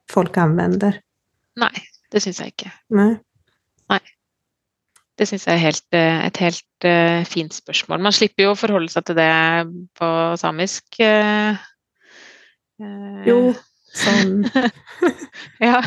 [0.10, 0.98] folk anvender?
[1.60, 1.74] Nei,
[2.12, 2.72] det syns jeg ikke.
[2.96, 3.12] Nei.
[3.92, 4.02] Nei.
[5.20, 8.00] Det syns jeg er helt, eh, et helt uh, fint spørsmål.
[8.08, 9.32] Man slipper jo å forholde seg til det
[10.00, 10.88] på samisk.
[11.04, 11.60] Uh,
[13.26, 13.54] jo,
[13.96, 14.44] sånn.
[15.60, 15.82] ja.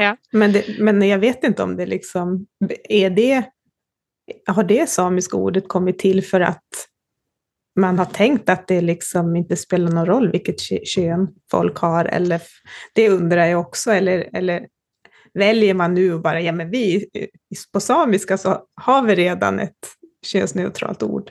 [0.00, 0.16] ja.
[0.32, 2.38] Men, det, men, jeg vet ikke om det liksom
[2.88, 3.44] Er det
[4.48, 6.84] har det samiske ordet kommet til for at
[7.80, 12.08] man har tenkt at det liksom ikke spiller noen rolle hvilket kön folk har?
[12.08, 12.44] Eller,
[12.96, 14.68] det undrer jeg også, Eller, eller
[15.34, 17.04] velger man nu bare ja men vi,
[17.72, 19.92] på samiska så har vi redan et
[20.26, 21.30] könsneutralt ord.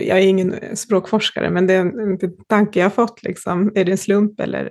[0.00, 2.18] Jag är ingen språkforskare, men det är en
[2.48, 3.22] tanke jag har fått.
[3.22, 3.72] Liksom.
[3.74, 4.70] Är det en slump eller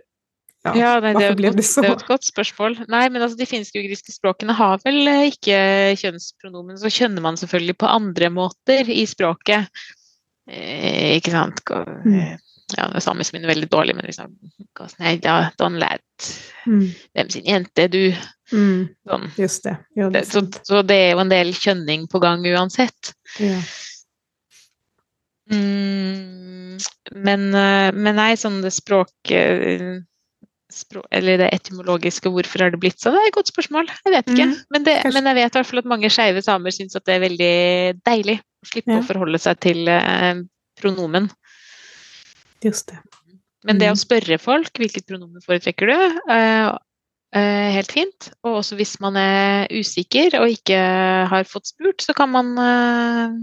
[0.64, 2.76] ja, ja nei, det, er godt, det, det, er et godt spørsmål.
[2.92, 5.60] Nei, men altså, De finsk-ugriske språkene har vel eh, ikke
[6.02, 6.76] kjønnspronomen.
[6.82, 9.72] Så kjønner man selvfølgelig på andre måter i språket.
[10.52, 11.64] Eh, ikke sant?
[12.04, 12.18] Mm.
[12.20, 12.36] Eh,
[12.76, 14.36] ja, det samiske min er veldig dårlig, men liksom
[15.00, 16.04] Nei, da, Don Lad.
[16.68, 16.90] Mm.
[17.16, 18.04] Hvem sin jente, er du?
[18.52, 18.90] Mm.
[19.08, 19.26] Sånn.
[19.40, 19.74] Just det.
[19.98, 23.14] Ja, det så, så, det er jo en del kjønning på gang uansett.
[23.40, 23.58] Ja.
[25.50, 26.78] Mm,
[27.26, 30.02] men, eh, men, nei, sånn det språk, eh,
[30.70, 33.16] språk Eller det etymologiske, hvorfor har det blitt sånn?
[33.18, 33.90] Det er et godt spørsmål.
[34.06, 34.50] Jeg vet ikke.
[34.52, 37.08] Mm, men, det, men, jeg vet i hvert fall at mange skeive samer syns at
[37.10, 37.56] det er veldig
[38.06, 39.02] deilig å slippe ja.
[39.02, 40.44] å forholde seg til eh,
[40.80, 41.32] pronomen.
[42.64, 43.00] Just det.
[43.68, 44.04] Men det å mm.
[44.04, 45.96] spørre folk hvilket pronomen foretrekker du,
[46.32, 46.70] eh,
[47.36, 48.30] eh, helt fint.
[48.46, 50.80] Og også hvis man er usikker og ikke
[51.32, 53.36] har fått spurt, så kan man eh,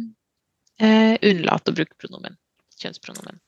[0.81, 2.39] eh, unnlate å bruke pronomen.
[2.81, 3.41] Kjønnspronomen.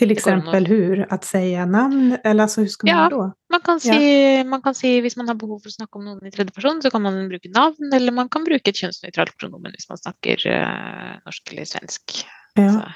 [0.00, 1.06] Till exempel hur?
[1.12, 2.16] Att säga namn?
[2.24, 3.32] Eller alltså, hur ska ja, man då?
[3.50, 4.44] Man kan, si, ja.
[4.44, 6.80] man kan si hvis man har behov for å snakke om noen i tredje person,
[6.82, 10.46] så kan man bruke navn, eller man kan bruke et kjønnsnøytralt pronomen hvis man snakker
[10.48, 12.22] uh, norsk eller svensk.
[12.54, 12.64] Ja.
[12.64, 12.86] Altså,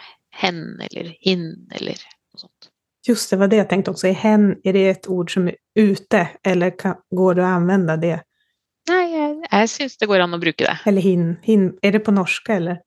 [0.40, 1.44] hen eller hin
[1.76, 2.70] eller noe sånt.
[3.04, 4.08] Just det, var det jeg tenkte også.
[4.08, 7.98] Är hen, er det et ord som er ute, eller kan, går det å anvende
[8.00, 8.16] det?
[8.90, 10.74] Nei, jeg, jeg syns det går an å bruke det.
[10.88, 11.28] Eller hin.
[11.44, 11.70] hin.
[11.84, 12.82] Er det på norsk, eller?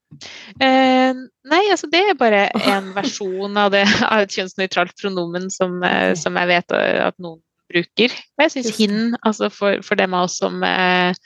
[0.62, 1.18] Eh,
[1.50, 3.82] nei, altså det er bare en versjon av, det,
[4.12, 6.20] av et kjønnsnøytralt pronomen som, eh, okay.
[6.22, 7.42] som, jeg vet at noen
[7.74, 8.14] bruker.
[8.38, 11.18] Og jeg syns hin, altså for, for dem av oss som eh,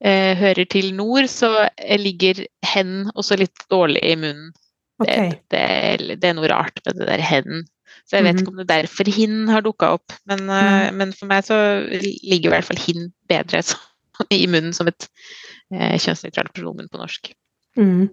[0.00, 1.68] eh, hører til nord, så
[2.00, 4.54] ligger hen også litt dårlig i munnen.
[4.98, 5.34] Okay.
[5.36, 7.68] Det, det, det, er noe rart med det der hen.
[8.08, 8.40] Så jeg vet -hmm.
[8.40, 10.12] ikke om det er derfor hin har dukka opp.
[10.26, 10.96] Men, mm.
[10.96, 11.84] men, for meg så
[12.24, 13.62] ligger i hvert fall hin bedre.
[13.62, 13.76] Så
[14.30, 15.08] i munnen som et
[15.74, 17.32] eh, kjønnsnøytralt pronomen på norsk.
[17.76, 18.08] Mm.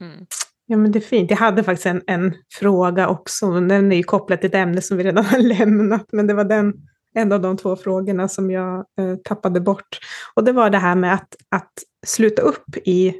[0.00, 0.26] Mm.
[0.66, 1.30] Ja, men det är fint.
[1.30, 3.50] Jag hade faktiskt en, en fråga också.
[3.50, 6.44] Den är ju kopplad till ett ämne som vi redan har lämnat, men det var
[6.44, 6.74] den,
[7.14, 9.98] en av de två frågorna som jag eh, tappade bort.
[10.34, 11.72] Och det var det här med att, att
[12.06, 13.14] sluta upp i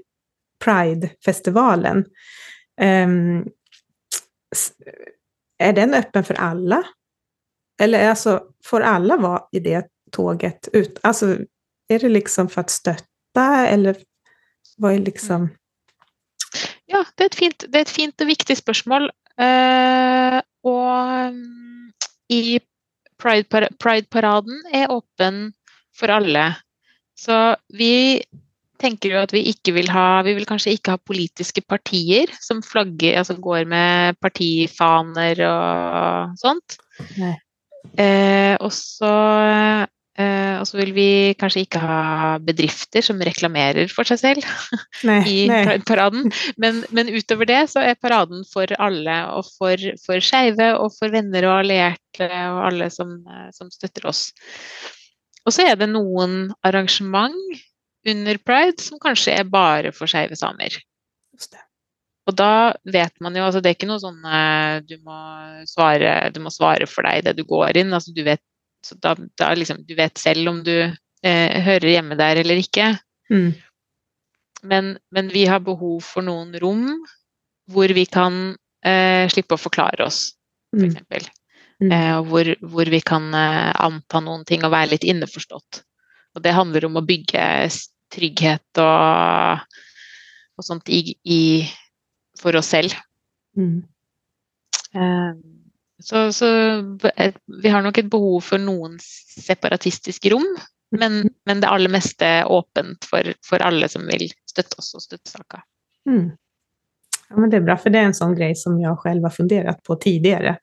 [0.65, 2.05] Pride-festivalen.
[2.81, 3.49] Um,
[5.59, 6.83] är den öppen för alla?
[7.81, 10.69] Eller alltså, får alla vara i det tåget?
[10.73, 11.39] Ut, alltså,
[11.95, 13.97] är det liksom för att støtte, eller
[14.79, 15.53] hva er liksom mm.
[16.91, 19.09] Ja, det er et fint, det er et fint og viktig spørsmål.
[19.41, 21.91] Uh, og um,
[22.31, 22.61] i
[23.19, 25.49] Pride-paraden er åpen
[25.97, 26.45] for alle.
[27.19, 28.23] Så vi
[28.79, 32.63] tenker jo at vi ikke vil ha Vi vil kanskje ikke ha politiske partier som
[32.63, 36.79] flagger, altså går med partifaner og sånt.
[37.99, 39.15] Uh, og så
[40.65, 41.99] og så vil vi kanskje ikke ha
[42.41, 44.47] bedrifter som reklamerer for seg selv
[45.09, 45.77] nei, i nei.
[45.85, 46.31] paraden.
[46.57, 51.13] Men, men, utover det så er paraden for alle, og for, for skeive og for
[51.13, 53.19] venner og allierte og alle som,
[53.53, 54.31] som støtter oss.
[55.45, 57.37] Og så er det noen arrangement
[58.09, 60.81] under pride som kanskje er bare for skeive samer.
[62.25, 65.19] Og da vet man jo altså Det er ikke noe sånn eh, du må
[65.69, 67.93] svare, du må svare for deg det du går inn.
[67.93, 68.41] altså Du vet
[68.85, 72.91] så da, da liksom, du vet selv om du eh, hører hjemme der eller ikke.
[73.33, 73.55] Mm.
[74.65, 76.85] Men, men, vi har behov for noen rom
[77.73, 78.55] hvor vi kan
[78.85, 80.27] eh, slippe å forklare oss,
[80.77, 81.01] f.eks.
[81.09, 81.87] For mm.
[81.87, 81.95] mm.
[81.97, 85.81] eh, hvor, hvor, vi kan eh, anta noen ting og være litt innforstått.
[86.37, 87.45] Og det handler om å bygge
[88.13, 89.65] trygghet og,
[90.59, 91.43] og sånt i, i,
[92.41, 92.97] for oss selv.
[93.57, 93.85] Mm.
[94.95, 95.64] Um,
[96.03, 96.47] så, så,
[97.63, 100.47] vi har nok et behov for noen separatistiske rom,
[100.99, 105.05] men, men det aller meste er åpent for, for, alle som vil støtte oss og
[105.05, 105.63] støtte saka.
[106.11, 106.35] Mm.
[107.31, 109.35] Ja, men det er bra, for det er en sånn grej som jeg selv har
[109.35, 110.57] funderat på tidligere.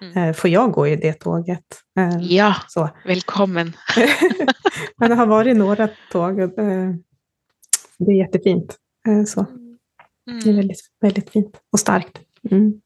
[0.00, 0.12] Mm.
[0.16, 1.80] Eh, får jeg gå i det tåget?
[1.98, 2.88] Eh, ja, så.
[3.06, 3.74] velkommen.
[4.98, 8.78] men det har vært noen tog, og det er jättefint.
[9.28, 9.44] Så.
[10.28, 10.38] Mm.
[10.40, 12.22] Det er veldig, veldig fint og starkt.
[12.50, 12.80] Mm.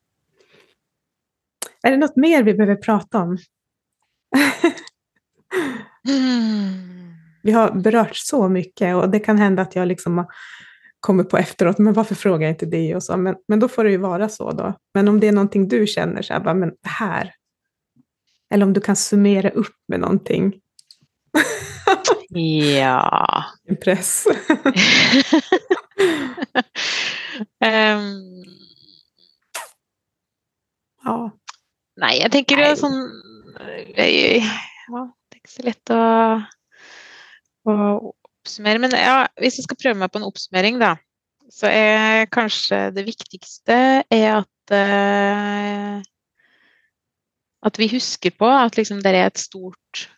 [1.84, 3.38] Är det något mer vi behöver prata om?
[6.08, 7.14] mm.
[7.42, 10.26] Vi har berört så mycket och det kan hända att jag liksom
[11.00, 13.16] kommer på efteråt, men varför frågar jag inte det och så?
[13.16, 14.74] Men, men då får det ju vara så då.
[14.94, 17.34] Men om det är någonting du känner så här, bara, men det här.
[18.50, 20.60] Eller om du kan summera upp med någonting.
[22.28, 23.44] Ja
[23.84, 24.26] Press.
[27.64, 28.44] um,
[31.04, 31.30] ja.
[32.02, 32.74] Nei, jeg tenker Nei.
[32.78, 32.98] sånn
[33.94, 36.00] ja, Det er ikke så lett å,
[37.70, 37.74] å
[38.10, 38.82] oppsummere.
[38.82, 40.94] Men ja, hvis jeg skal prøve meg på en oppsummering, da,
[41.52, 46.02] så er kanskje det viktigste er at uh,
[47.64, 50.08] at vi husker på at liksom det er et stort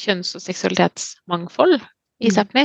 [0.00, 2.34] kjønns- og seksualitetsmangfold i mm.
[2.36, 2.64] Sápmi.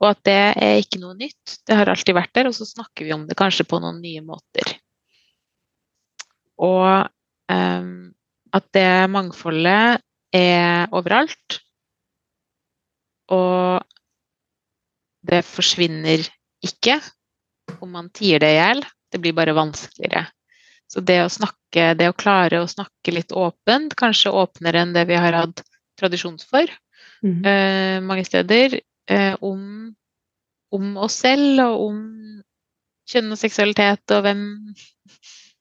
[0.00, 1.60] Og at det er ikke noe nytt.
[1.68, 4.22] Det har alltid vært der, og så snakker vi om det kanskje på noen nye
[4.24, 4.76] måter.
[6.60, 7.06] Og
[7.50, 10.02] at det mangfoldet
[10.36, 11.56] er overalt.
[13.30, 13.80] Og
[15.26, 16.22] det forsvinner
[16.64, 16.98] ikke
[17.80, 18.84] om man tier det i hjel.
[19.10, 20.26] Det blir bare vanskeligere.
[20.90, 25.06] Så det å snakke, det å klare å snakke litt åpent, kanskje åpnere enn det
[25.10, 25.62] vi har hatt
[26.00, 26.66] tradisjon for
[27.22, 27.42] mm.
[27.46, 28.80] uh, mange steder,
[29.12, 29.62] uh, om,
[30.74, 32.00] om, oss selv og om
[33.10, 34.42] kjønn og seksualitet og hvem,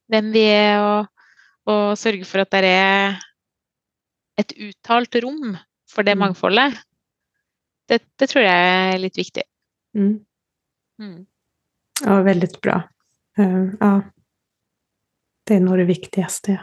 [0.09, 1.25] hvem vi er, og,
[1.69, 3.19] og, sørge for at det er
[4.39, 5.57] et uttalt rom
[5.89, 6.23] for det mm.
[6.25, 6.77] mangfoldet.
[7.89, 9.43] Det, det, tror jeg er litt viktig.
[9.97, 10.15] Mm.
[11.01, 11.19] Mm.
[12.03, 12.81] Ja, veldig bra.
[13.39, 13.93] Uh, ja.
[15.47, 16.59] Det er noe av det viktigste,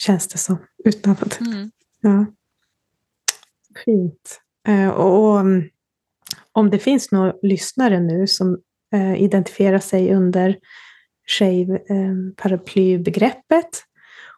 [0.00, 0.62] kjennes det som.
[0.86, 1.40] Att...
[1.40, 1.70] Mm.
[2.00, 2.26] Ja.
[3.84, 4.40] Fint.
[4.68, 5.70] Eh, och, och, mm,
[6.52, 8.62] om det finns några lyssnare nu som
[8.94, 10.58] eh, identifierar sig under
[11.26, 13.68] tjej-paraplybegreppet eh,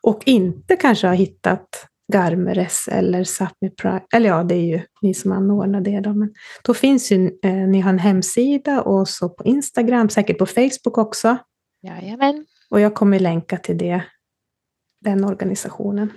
[0.03, 1.69] och inte kanske har hittat
[2.13, 6.35] Garmeres eller Sápmi Pride, eller ja, det är ju ni som anordnar det då, men
[6.65, 10.99] då finns ju, eh, ni har en hemsida och så på Instagram, säkert på Facebook
[10.99, 11.37] också.
[11.83, 12.47] Jajamän.
[12.71, 14.05] Och jag kommer länka till det,
[15.01, 16.13] den organisationen.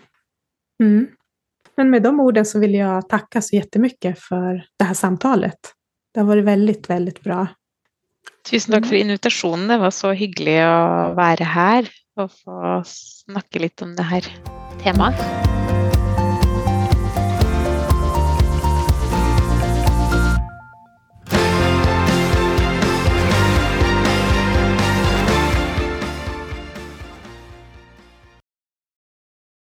[0.83, 1.07] Mm.
[1.75, 5.59] Men med de orden så vill jag tacka så jättemycket för det här samtalet.
[6.13, 7.47] Det har varit väldigt, väldigt bra.
[8.47, 9.67] Tusen takk for invitasjonen.
[9.67, 10.79] Det var så hyggelig å
[11.17, 14.31] være her og få snakke litt om det her
[14.81, 15.56] temaet.